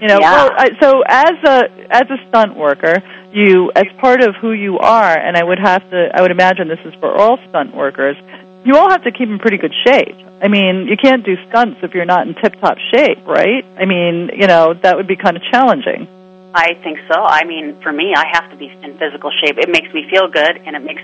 [0.00, 0.20] you know.
[0.20, 0.32] Yeah.
[0.32, 1.56] Well, I, so as a
[1.90, 5.82] as a stunt worker, you as part of who you are, and I would have
[5.90, 6.10] to.
[6.14, 8.16] I would imagine this is for all stunt workers.
[8.64, 10.16] You all have to keep in pretty good shape.
[10.40, 13.64] I mean, you can't do stunts if you're not in tip top shape, right?
[13.76, 16.08] I mean, you know, that would be kind of challenging.
[16.54, 17.18] I think so.
[17.18, 19.58] I mean, for me, I have to be in physical shape.
[19.58, 21.02] It makes me feel good, and it makes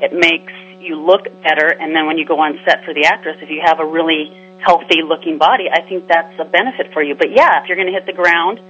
[0.00, 1.68] it makes you look better.
[1.68, 4.32] And then when you go on set for the actress, if you have a really
[4.64, 7.14] healthy looking body, I think that's a benefit for you.
[7.14, 8.60] But yeah, if you're going to hit the ground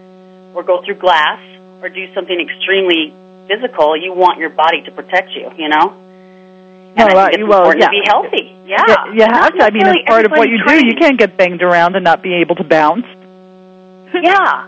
[0.55, 1.39] or go through glass
[1.81, 3.15] or do something extremely
[3.47, 5.47] physical, you want your body to protect you.
[5.57, 5.95] You know.
[6.99, 7.87] No, And I uh, think it's well, important yeah.
[7.87, 8.45] to be healthy.
[8.67, 8.83] Yeah.
[8.89, 9.63] Yeah, you have to.
[9.63, 12.03] I mean, as part of what you necessarily do, you can't get banged around and
[12.03, 13.07] not be able to bounce.
[14.11, 14.67] Yeah.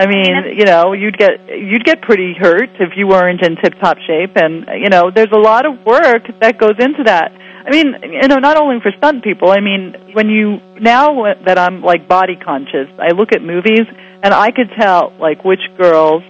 [0.00, 3.78] I mean, you know, you'd get you'd get pretty hurt if you weren't in tip
[3.80, 7.32] top shape, and you know, there's a lot of work that goes into that.
[7.66, 9.50] I mean, you know, not only for stunt people.
[9.50, 13.84] I mean, when you now that I'm like body conscious, I look at movies
[14.22, 16.22] and I could tell like which girls,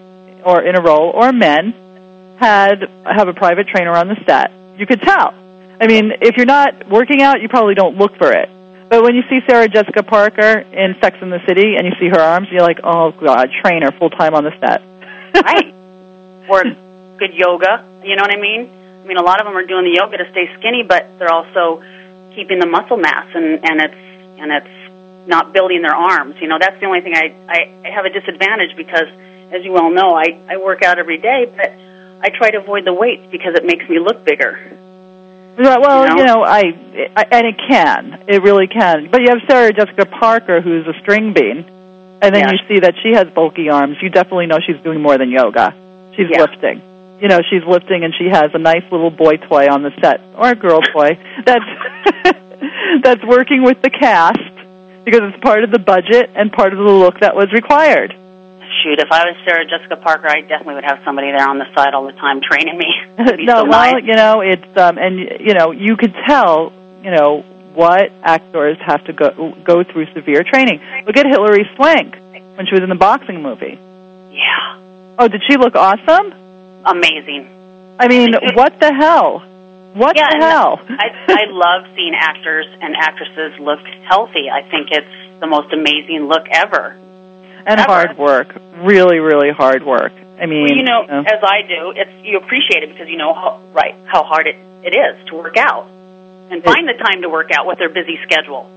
[0.45, 1.73] or in a role, or men
[2.41, 4.51] had have a private trainer on the set.
[4.79, 5.33] You could tell.
[5.81, 8.51] I mean, if you're not working out, you probably don't look for it.
[8.91, 12.09] But when you see Sarah Jessica Parker in Sex in the City and you see
[12.09, 14.83] her arms, you're like, oh god, trainer full time on the set.
[15.47, 15.73] right.
[16.51, 16.65] Or
[17.17, 17.87] good yoga.
[18.03, 18.67] You know what I mean?
[18.67, 21.31] I mean, a lot of them are doing the yoga to stay skinny, but they're
[21.31, 21.81] also
[22.35, 24.03] keeping the muscle mass, and and it's
[24.43, 26.35] and it's not building their arms.
[26.41, 29.07] You know, that's the only thing I I, I have a disadvantage because,
[29.55, 31.71] as you well know, I I work out every day, but
[32.27, 34.59] I try to avoid the weights because it makes me look bigger.
[35.59, 36.17] Right, well, You know?
[36.17, 36.63] you know, I,
[37.17, 39.09] I and it can, it really can.
[39.11, 41.65] But you have Sarah Jessica Parker, who's a string bean,
[42.23, 42.53] and then Yeah.
[42.53, 43.97] you see that she has bulky arms.
[44.01, 45.75] You definitely know she's doing more than yoga.
[46.17, 46.43] She's Yeah.
[46.43, 46.83] lifting.
[47.21, 50.21] You know, she's lifting, and she has a nice little boy toy on the set
[50.37, 51.65] or a girl toy that's
[53.03, 54.39] that's working with the cast
[55.05, 58.15] because it's part of the budget and part of the look that was required.
[58.83, 61.67] Shoot, if I was Sarah Jessica Parker, I definitely would have somebody there on the
[61.75, 62.87] side all the time training me.
[63.45, 64.05] No, so well, nice.
[64.05, 66.73] you know, it's um, and you know, you could tell,
[67.03, 67.43] you know,
[67.75, 70.81] what actors have to go go through severe training.
[71.07, 72.15] Look at Hilary Swank
[72.57, 73.79] when she was in the boxing movie.
[74.33, 74.79] Yeah,
[75.19, 76.33] Oh, did she look awesome?
[76.85, 77.49] amazing.
[77.99, 79.41] I mean, what the hell?
[79.93, 80.81] What yeah, the hell?
[80.89, 84.49] I I love seeing actors and actresses look healthy.
[84.51, 86.97] I think it's the most amazing look ever.
[87.67, 87.93] And ever.
[87.93, 90.13] hard work, really, really hard work.
[90.41, 93.19] I mean, Well, you know, uh, as I do, it's you appreciate it because you
[93.19, 95.87] know how right how hard it, it is to work out
[96.51, 98.69] and find the time to work out with their busy schedule.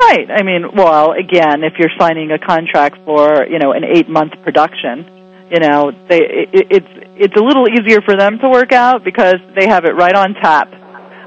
[0.00, 0.30] Right.
[0.30, 5.04] I mean, well, again, if you're signing a contract for, you know, an 8-month production,
[5.50, 9.36] you know, they it, it's it's a little easier for them to work out because
[9.54, 10.72] they have it right on tap.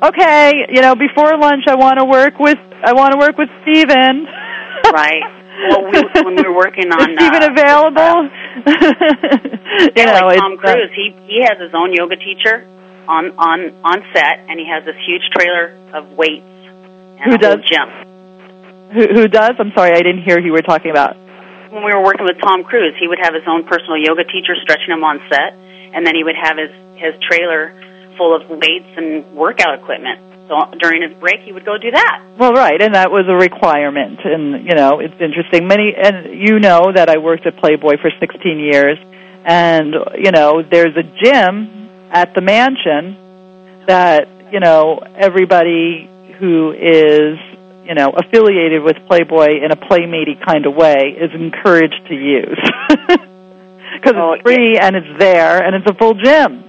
[0.02, 3.50] Okay, you know, before lunch I want to work with I want to work with
[3.62, 4.28] Steven.
[4.92, 5.24] Right.
[5.54, 8.14] Well, we, when we were working on Is Steven uh, available?
[8.66, 12.66] you yeah, know, like it's, Tom uh, Cruise, he he has his own yoga teacher
[13.08, 16.46] on on on set, and he has this huge trailer of weights
[17.22, 17.60] and Who does?
[17.70, 17.88] gym.
[18.94, 19.54] who, who does?
[19.60, 21.16] I'm sorry, I didn't hear who you were talking about.
[21.72, 24.54] When we were working with Tom Cruise, he would have his own personal yoga teacher
[24.62, 25.54] stretching him on set,
[25.94, 27.74] and then he would have his his trailer
[28.18, 30.20] full of weights and workout equipment.
[30.48, 32.22] So during his break, he would go do that.
[32.38, 35.68] Well, right, and that was a requirement, and you know it's interesting.
[35.68, 38.98] Many, and you know that I worked at Playboy for 16 years,
[39.46, 43.18] and you know there's a gym at the mansion
[43.88, 47.40] that you know everybody who is
[47.86, 52.60] you know affiliated with Playboy in a playmatey kind of way is encouraged to use
[53.96, 56.64] because Oh, it's free and it's there and it's a full gym.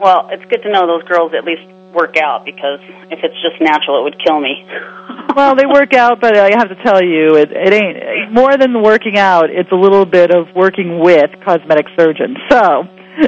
[0.00, 1.62] Well, it's good to know those girls at least
[1.94, 2.80] work out because
[3.10, 4.66] if it's just natural, it would kill me.
[5.36, 8.82] well, they work out, but I have to tell you, it, it ain't more than
[8.82, 9.50] working out.
[9.50, 12.36] It's a little bit of working with cosmetic surgeons.
[12.50, 12.84] So,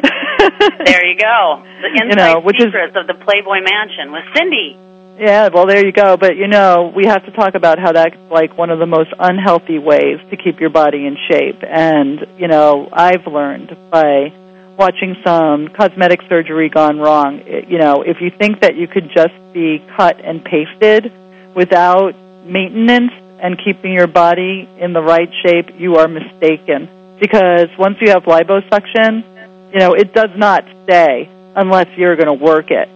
[0.85, 1.63] there you go.
[1.83, 4.77] The inside You know, which is- of the Playboy Mansion with Cindy.
[5.19, 6.17] yeah, well, there you go.
[6.17, 9.11] But you know, we have to talk about how that's like one of the most
[9.19, 11.63] unhealthy ways to keep your body in shape.
[11.63, 14.33] And you know, I've learned by
[14.77, 17.41] watching some cosmetic surgery gone wrong.
[17.47, 21.13] You know, if you think that you could just be cut and pasted
[21.55, 22.15] without
[22.45, 26.89] maintenance and keeping your body in the right shape, you are mistaken.
[27.21, 29.25] Because once you have liposuction,
[29.73, 32.89] you know, it does not stay unless you're going to work it.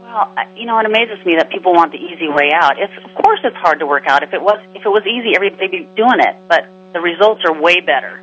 [0.00, 2.78] Well, you know, it amazes me that people want the easy way out.
[2.78, 4.22] It's of course it's hard to work out.
[4.22, 6.36] If it was if it was easy, everybody'd be doing it.
[6.48, 8.22] But the results are way better.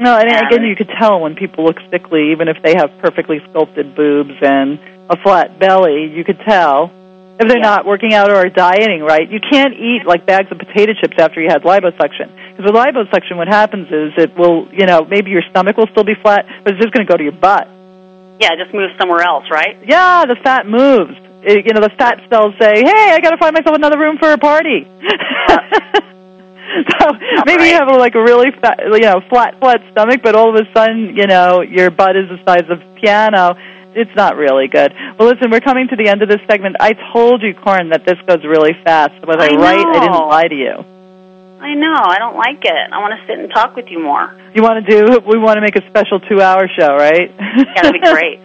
[0.00, 0.46] No, and Yeah.
[0.46, 4.34] again, you could tell when people look sickly, even if they have perfectly sculpted boobs
[4.42, 4.78] and
[5.10, 6.06] a flat belly.
[6.06, 6.90] You could tell
[7.38, 7.62] if they're Yeah.
[7.76, 9.28] not working out or dieting right.
[9.30, 12.28] You can't eat like bags of potato chips after you had liposuction.
[12.56, 16.04] Because with liposuction, what happens is it will, you know, maybe your stomach will still
[16.04, 17.68] be flat, but it's just going to go to your butt.
[18.40, 19.76] Yeah, it just move somewhere else, right?
[19.86, 21.14] Yeah, the fat moves.
[21.42, 24.16] It, you know, the fat cells say, "Hey, I got to find myself another room
[24.18, 24.86] for a party."
[27.00, 27.12] so
[27.46, 30.54] maybe you have a, like a really fat, you know, flat, flat stomach, but all
[30.54, 33.56] of a sudden, you know, your butt is the size of a piano.
[33.94, 34.92] It's not really good.
[35.18, 36.76] Well, listen, we're coming to the end of this segment.
[36.78, 39.14] I told you, Caryn, that this goes really fast.
[39.26, 39.86] Was I, I right?
[39.86, 40.84] I didn't lie to you.
[41.60, 41.94] I know.
[41.94, 42.92] I don't like it.
[42.92, 44.34] I want to sit and talk with you more.
[44.54, 45.20] You want to do?
[45.26, 47.30] We want to make a special two-hour show, right?
[47.36, 48.40] Yeah, that'd be great.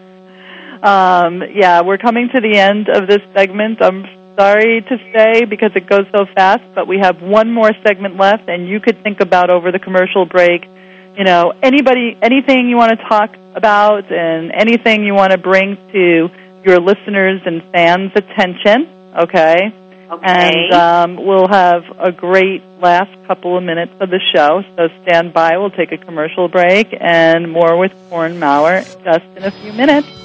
[0.83, 3.81] Um, yeah, we're coming to the end of this segment.
[3.81, 4.03] I'm
[4.37, 8.47] sorry to say because it goes so fast, but we have one more segment left,
[8.47, 10.65] and you could think about over the commercial break.
[11.17, 15.77] You know, anybody, anything you want to talk about, and anything you want to bring
[15.93, 16.29] to
[16.65, 18.89] your listeners and fans' attention.
[19.17, 19.73] Okay.
[20.11, 20.23] Okay.
[20.23, 24.61] And um, we'll have a great last couple of minutes of the show.
[24.75, 25.57] So stand by.
[25.57, 30.24] We'll take a commercial break and more with Caryn Mower just in a few minutes.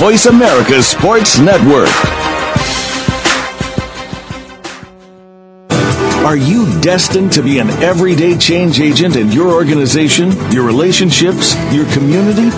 [0.01, 1.87] Voice America Sports Network.
[6.31, 11.85] Are you destined to be an everyday change agent in your organization, your relationships, your
[11.91, 12.49] community?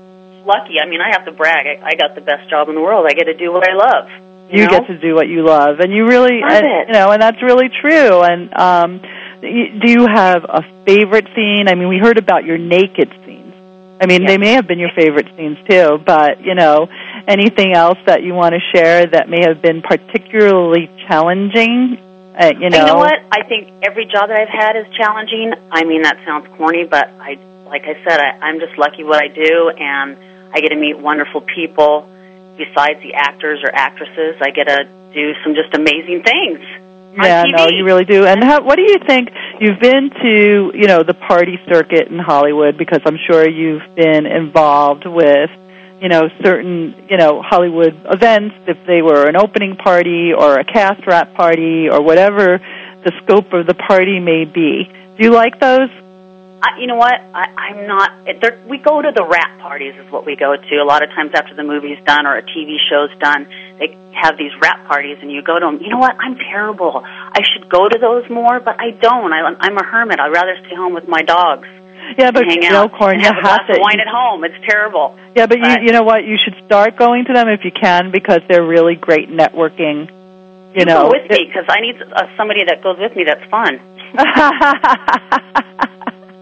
[0.46, 0.78] lucky.
[0.80, 1.66] I mean, I have to brag.
[1.66, 3.04] I, I got the best job in the world.
[3.08, 4.08] I get to do what I love.
[4.50, 4.70] You, know?
[4.70, 6.86] get to do what you love, and you really, Love and, it.
[6.88, 8.22] you know, and that's really true.
[8.22, 9.02] And um,
[9.40, 11.68] do you have a favorite scene?
[11.68, 13.54] I mean, we heard about your naked scenes.
[14.00, 16.88] I mean, they may have been your favorite scenes too, but you know,
[17.26, 21.98] anything else that you want to share that may have been particularly challenging?
[22.38, 23.18] Uh, you know, You know what?
[23.32, 25.52] I think every job that I've had is challenging.
[25.72, 29.20] I mean, that sounds corny, but I, like I said, I, I'm just lucky what
[29.20, 30.16] I do, and
[30.54, 32.08] I get to meet wonderful people.
[32.56, 36.62] Besides the actors or actresses, I get to do some just amazing things.
[37.16, 38.26] Yeah, no, you really do.
[38.26, 39.28] And how, what do you think?
[39.60, 44.26] You've been to, you know, the party circuit in Hollywood because I'm sure you've been
[44.26, 45.50] involved with,
[46.00, 50.64] you know, certain, you know, Hollywood events, if they were an opening party or a
[50.64, 52.60] cast wrap party or whatever
[53.04, 54.84] the scope of the party may be.
[55.18, 55.90] Do you like those?
[56.60, 57.14] I, you know what?
[57.34, 58.10] I, I'm not.
[58.26, 60.74] it- We go to the wrap parties, is what we go to.
[60.76, 63.46] A lot of times after the movie's done or a TV show's done,
[63.78, 65.78] they have these wrap parties, and you go to them.
[65.80, 66.16] You know what?
[66.18, 67.02] I'm terrible.
[67.04, 69.32] I should go to those more, but I don't.
[69.32, 70.18] I, I'm a hermit.
[70.18, 71.68] I'd rather stay home with my dogs.
[72.16, 73.72] Yeah, but hang you out and you have a glass have to.
[73.74, 74.42] of wine at home.
[74.42, 75.16] It's terrible.
[75.36, 76.24] Yeah, but you, you know what?
[76.24, 80.08] You should start going to them if you can because they're really great networking.
[80.74, 83.24] You know, go with me because I need uh, somebody that goes with me.
[83.24, 83.80] That's fun.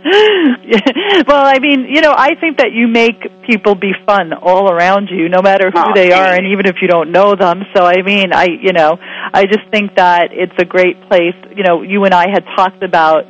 [1.27, 5.09] well, I mean, you know, I think that you make people be fun all around
[5.11, 7.63] you, no matter who Oh, they are, and even if you don't know them.
[7.75, 11.35] So, I mean, I, you know, I just think that it's a great place.
[11.57, 13.25] You know, you and I had talked about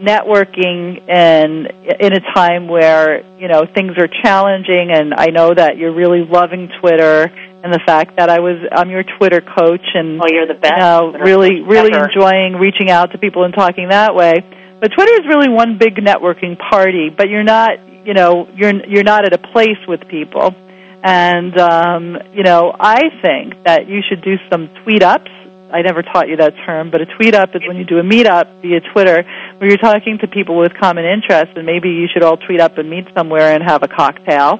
[0.00, 1.68] networking and
[2.00, 6.24] in a time where you know things are challenging and I know that you're really
[6.24, 7.28] loving Twitter
[7.62, 10.72] and the fact that I was I'm your Twitter coach and Oh, you're the best.
[10.72, 12.08] you know, really really ever.
[12.08, 14.36] enjoying reaching out to people and talking that way.
[14.80, 17.72] But Twitter is really one big networking party, but you're not,
[18.06, 20.54] you know, you're you're not at a place with people.
[21.02, 25.30] And um, you know, I think that you should do some tweet ups.
[25.72, 28.02] I never taught you that term, but a tweet up is when you do a
[28.02, 29.22] meet up via Twitter
[29.58, 32.76] where you're talking to people with common interests and maybe you should all tweet up
[32.76, 34.58] and meet somewhere and have a cocktail.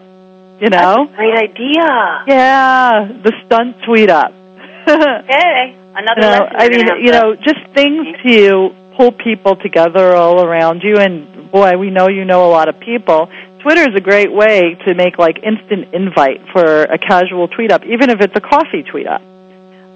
[0.60, 1.08] You know?
[1.08, 2.24] That's a great idea.
[2.28, 4.32] Yeah, the stunt tweet up.
[4.90, 6.56] Okay, another you know, lesson.
[6.56, 10.98] I mean, you know, just things to pull people together all around you.
[10.98, 13.30] And boy, we know you know a lot of people.
[13.60, 17.82] Twitter is a great way to make like instant invite for a casual tweet up,
[17.84, 19.22] even if it's a coffee tweet up.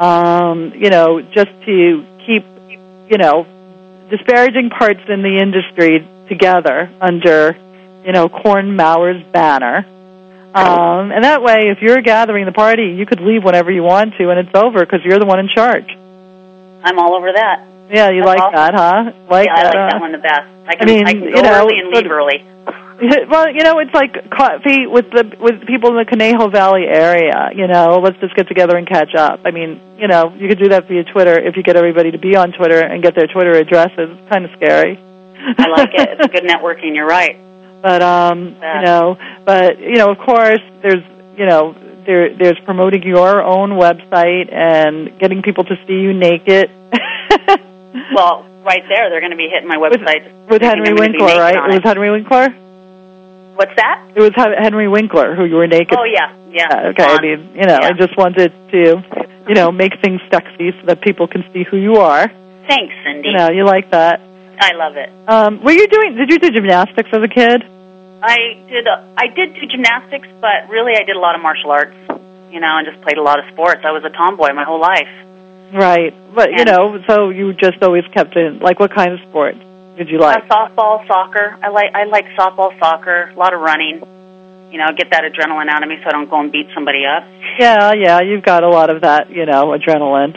[0.00, 2.44] Um, you know, just to keep,
[3.10, 3.46] you know,
[4.08, 7.56] disparaging parts in the industry together under,
[8.06, 9.84] you know, Caryn Mower's banner.
[10.54, 14.14] Um, and that way, if you're gathering the party, you could leave whenever you want
[14.16, 15.90] to, and it's over because you're the one in charge.
[16.82, 17.66] I'm all over that.
[17.90, 18.54] Yeah, you That's like awesome.
[18.54, 19.12] that, huh?
[19.30, 20.48] Like yeah, I that, like that one the best.
[20.66, 22.38] I can, mean, I can go you know, early and leave early.
[23.28, 27.50] well, you know, it's like coffee with the with people in the Conejo Valley area.
[27.54, 29.40] You know, let's just get together and catch up.
[29.44, 32.18] I mean, you know, you could do that via Twitter if you get everybody to
[32.18, 34.16] be on Twitter and get their Twitter addresses.
[34.16, 34.98] It's kind of scary.
[35.58, 36.08] I like it.
[36.20, 36.94] It's good networking.
[36.94, 37.36] You're right.
[37.82, 38.78] But um, Yeah.
[38.78, 41.04] you know, but you know, of course, there's
[41.36, 41.74] you know,
[42.06, 46.70] there there's promoting your own website and getting people to see you naked.
[48.14, 50.24] Well, right there, they're going to be hitting my website.
[50.48, 51.56] With thinking Henry I'm gonna be Winkler, right?
[51.56, 52.48] It was Henry Winkler.
[53.54, 54.10] What's that?
[54.16, 55.96] It was Henry Winkler who you were naked.
[55.96, 56.66] Oh yeah, yeah.
[56.70, 59.02] Yeah, okay, I mean, you know, I just wanted to,
[59.48, 62.26] you know, make things sexy so that people can see who you are.
[62.66, 63.28] Thanks, Cindy.
[63.28, 64.20] You know, you like that.
[64.58, 65.10] I love it.
[65.28, 66.16] Um, were you doing?
[66.16, 67.62] Did you do gymnastics as a kid?
[68.22, 68.86] I did.
[68.88, 71.94] Uh, I did do gymnastics, but really, I did a lot of martial arts.
[72.50, 73.82] You know, and just played a lot of sports.
[73.84, 75.10] I was a tomboy my whole life.
[75.74, 78.60] Right, but you know, so you just always kept in.
[78.60, 79.58] Like, what kind of sports
[79.98, 80.44] did you like?
[80.44, 81.58] Uh, softball, soccer.
[81.60, 81.92] I like.
[81.92, 83.32] I like softball, soccer.
[83.34, 84.00] A lot of running.
[84.70, 87.04] You know, get that adrenaline out of me so I don't go and beat somebody
[87.04, 87.24] up.
[87.58, 90.34] Yeah, yeah, you've got a lot of that, you know, adrenaline.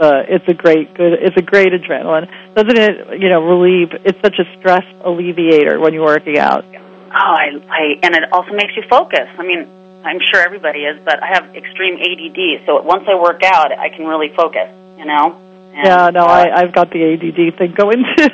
[0.00, 1.14] Uh, it's a great, good.
[1.20, 3.20] It's a great adrenaline, doesn't it?
[3.20, 3.88] You know, relieve.
[4.04, 6.64] It's such a stress alleviator when you're working out.
[6.64, 9.28] Oh, I, I, and it also makes you focus.
[9.38, 9.66] I mean,
[10.04, 13.88] I'm sure everybody is, but I have extreme ADD, so once I work out, I
[13.88, 14.70] can really focus.
[14.98, 15.40] You know.
[15.74, 18.28] And, yeah, no, uh, I, I've got the ADD thing going too,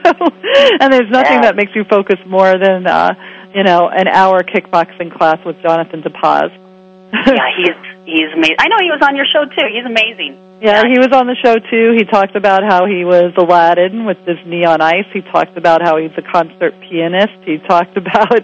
[0.81, 1.53] and there's nothing Yeah.
[1.53, 3.13] that makes you focus more than, uh,
[3.55, 6.49] you know, an hour kickboxing class with Jonathan DePaz.
[7.13, 8.57] yeah, he's he's amazing.
[8.59, 9.67] I know he was on your show too.
[9.71, 10.39] He's amazing.
[10.63, 11.93] Yeah, he was on the show too.
[11.99, 15.05] He talked about how he was Aladdin with Disney on Ice.
[15.13, 17.35] He talked about how he's a concert pianist.
[17.45, 18.41] He talked about,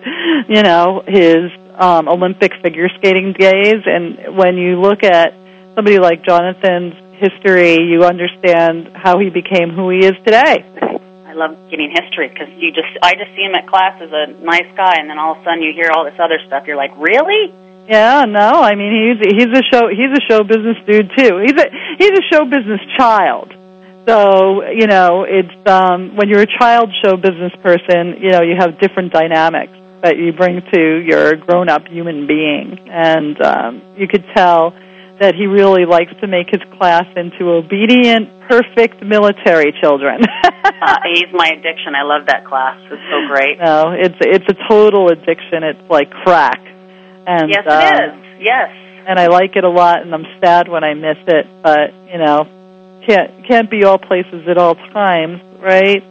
[0.48, 3.82] you know, his um, Olympic figure skating days.
[3.86, 5.32] And when you look at
[5.74, 10.64] somebody like Jonathan's history, you understand how he became who he is today.
[11.30, 14.32] I love getting history because you just I just see him at class as a
[14.42, 16.66] nice guy, and then all of a sudden you hear all this other stuff.
[16.66, 17.54] You're like, really?
[17.88, 21.38] Yeah, no, I mean he's he's a show he's a show business dude too.
[21.38, 21.66] He's a
[21.98, 23.54] he's a show business child.
[24.06, 28.56] So, you know, it's um when you're a child show business person, you know, you
[28.58, 32.78] have different dynamics that you bring to your grown up human being.
[32.90, 34.74] And um you could tell
[35.20, 40.24] that he really likes to make his class into obedient, perfect military children.
[40.24, 41.94] uh, he's my addiction.
[41.94, 42.80] I love that class.
[42.90, 43.60] It's so great.
[43.60, 45.62] no, it's it's a total addiction.
[45.62, 46.58] It's like crack.
[47.26, 48.40] And yes, uh, it is.
[48.40, 48.70] Yes.
[49.06, 51.46] and I like it a lot, and I'm sad when I miss it.
[51.62, 52.48] But you know,
[53.06, 56.02] can't can't be all places at all times, right?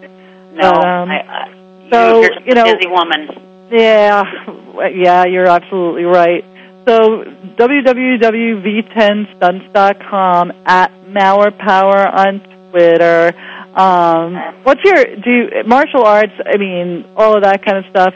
[0.53, 0.69] No.
[0.69, 3.27] Um, I, I, so, you're just you know- a busy woman.
[3.71, 4.23] Yeah,
[4.93, 6.43] yeah, you're absolutely right.
[6.85, 7.23] So
[7.57, 13.33] www.v10stunts.com at Mower Power on Twitter.
[13.75, 16.33] Um, what's your do you, martial arts?
[16.45, 18.13] I mean, all of that kind of stuff.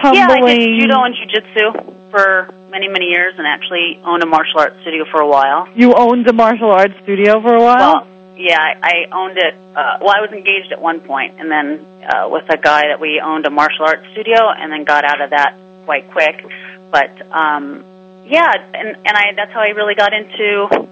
[0.00, 0.16] Tumbling.
[0.16, 4.60] Yeah, I did judo and jujitsu for many, many years, and actually owned a martial
[4.60, 5.68] arts studio for a while.
[5.74, 7.78] You owned a martial arts studio for a while.
[7.78, 9.54] Well, yeah, I, I owned it.
[9.74, 13.00] Uh, well, I was engaged at one point, and then uh, with a guy that
[13.00, 16.44] we owned a martial arts studio, and then got out of that quite quick.
[16.90, 17.84] But um,
[18.26, 20.88] yeah, and and I that's how I really got into,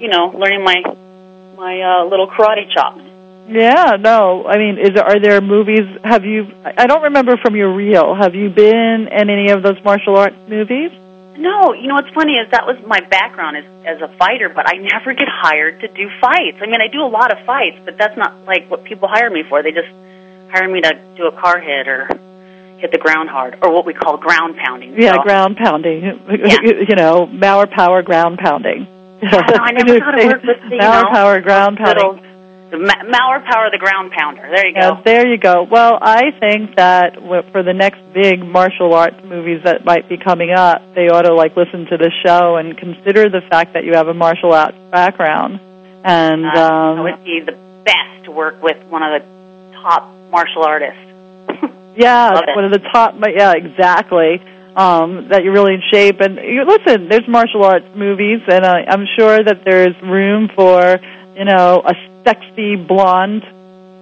[0.00, 0.82] you know, learning my
[1.56, 3.02] my uh, little karate chops.
[3.48, 4.44] Yeah, no.
[4.46, 5.86] I mean, is are there movies?
[6.02, 6.48] Have you?
[6.64, 8.14] I don't remember from your reel.
[8.14, 10.90] Have you been in any of those martial arts movies?
[11.38, 14.68] No, you know what's funny is that was my background as as a fighter, but
[14.68, 16.58] I never get hired to do fights.
[16.60, 19.30] I mean, I do a lot of fights, but that's not like what people hire
[19.30, 19.62] me for.
[19.62, 19.88] They just
[20.50, 22.08] hire me to do a car hit or
[22.78, 24.94] hit the ground hard, or what we call ground pounding.
[25.00, 26.02] Yeah, so, ground pounding.
[26.02, 26.58] Yeah.
[26.88, 28.86] you know, Mower power ground pounding.
[29.22, 32.22] no, I never thought it worked with the, Mower know, power ground pounding.
[32.70, 34.42] the Mower power, the ground pounder.
[34.42, 34.80] There you go.
[34.80, 35.62] Yeah, there you go.
[35.62, 37.16] Well, I think that
[37.50, 41.34] for the next big martial arts movies that might be coming up, they ought to
[41.34, 44.76] like listen to the show and consider the fact that you have a martial arts
[44.90, 45.60] background.
[46.04, 49.26] And Uh, um, it would be the best to work with one of the
[49.80, 51.00] top martial artists.
[51.96, 52.54] Yeah, Love it.
[52.56, 53.14] one of the top.
[53.28, 54.40] Yeah, exactly.
[54.76, 56.20] Um, that you're really in shape.
[56.20, 60.98] And you, listen, there's martial arts movies, and uh, I'm sure that there's room for
[61.34, 61.94] you know a
[62.24, 63.42] sexy blonde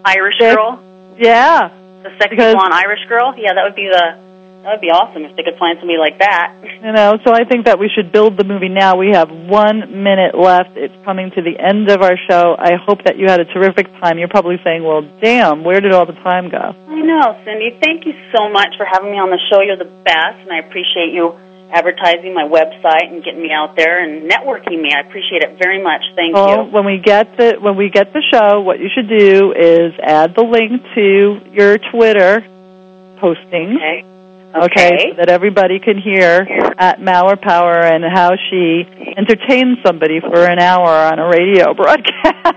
[0.04, 0.56] Irish chick.
[0.56, 0.82] girl,
[1.18, 1.70] Yeah,
[2.02, 3.34] the sexy Because- blonde Irish girl.
[3.38, 4.18] Yeah, that would be the
[4.64, 6.56] that would be awesome if they could find somebody like that.
[6.84, 8.96] You know, so I think that we should build the movie now.
[9.00, 10.76] We have one minute left.
[10.76, 12.54] It's coming to the end of our show.
[12.60, 14.18] I hope that you had a terrific time.
[14.18, 16.60] You're probably saying, well, damn, where did all the time go?
[16.76, 17.72] I know, Cindy.
[17.80, 19.62] Thank you so much for having me on the show.
[19.64, 21.32] You're the best, and I appreciate you
[21.72, 24.92] advertising my website and getting me out there and networking me.
[24.92, 26.02] I appreciate it very much.
[26.14, 26.70] Thank Well, you.
[26.70, 30.36] when we get the when we get the show, what you should do is add
[30.36, 32.44] the link to your Twitter
[33.24, 33.76] posting.
[33.80, 34.04] Okay.
[34.54, 36.46] Okay, so that everybody can hear
[36.78, 38.84] at Mower Power and how she
[39.16, 42.54] entertains somebody for an hour on a radio broadcast.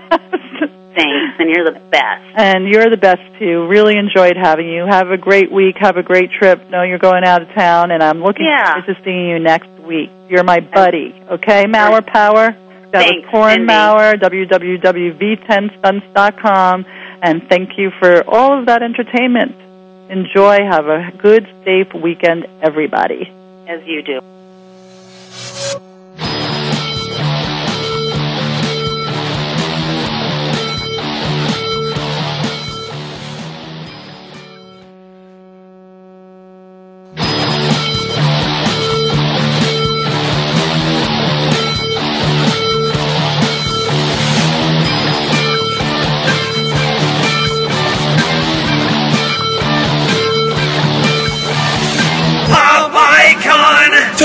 [0.94, 2.22] Thanks, and you're the best.
[2.36, 3.66] And you're the best too.
[3.68, 4.84] Really enjoyed having you.
[4.88, 5.76] Have a great week.
[5.80, 6.68] Have a great trip.
[6.70, 8.74] Know you're going out of town, and I'm looking Yeah.
[8.74, 10.10] forward to seeing you next week.
[10.28, 11.14] You're my buddy.
[11.30, 12.54] Okay, Mower Power.
[12.92, 13.66] That Thanks, was Caryn.
[13.66, 16.86] Mower, www.v10stunts.com,
[17.22, 19.54] and thank you for all of that entertainment.
[20.08, 20.58] Enjoy.
[20.64, 23.30] Have a good, safe weekend, everybody.
[23.68, 24.37] As you do.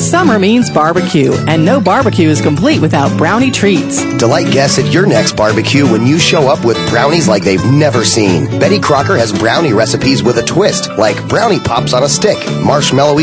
[0.00, 4.02] Summer means barbecue, and no barbecue is complete without brownie treats.
[4.16, 8.02] Delight guests at your next barbecue when you show up with brownies like they've never
[8.02, 8.46] seen.
[8.58, 13.18] Betty Crocker has brownie recipes with a twist, like brownie pops on a stick, marshmallowy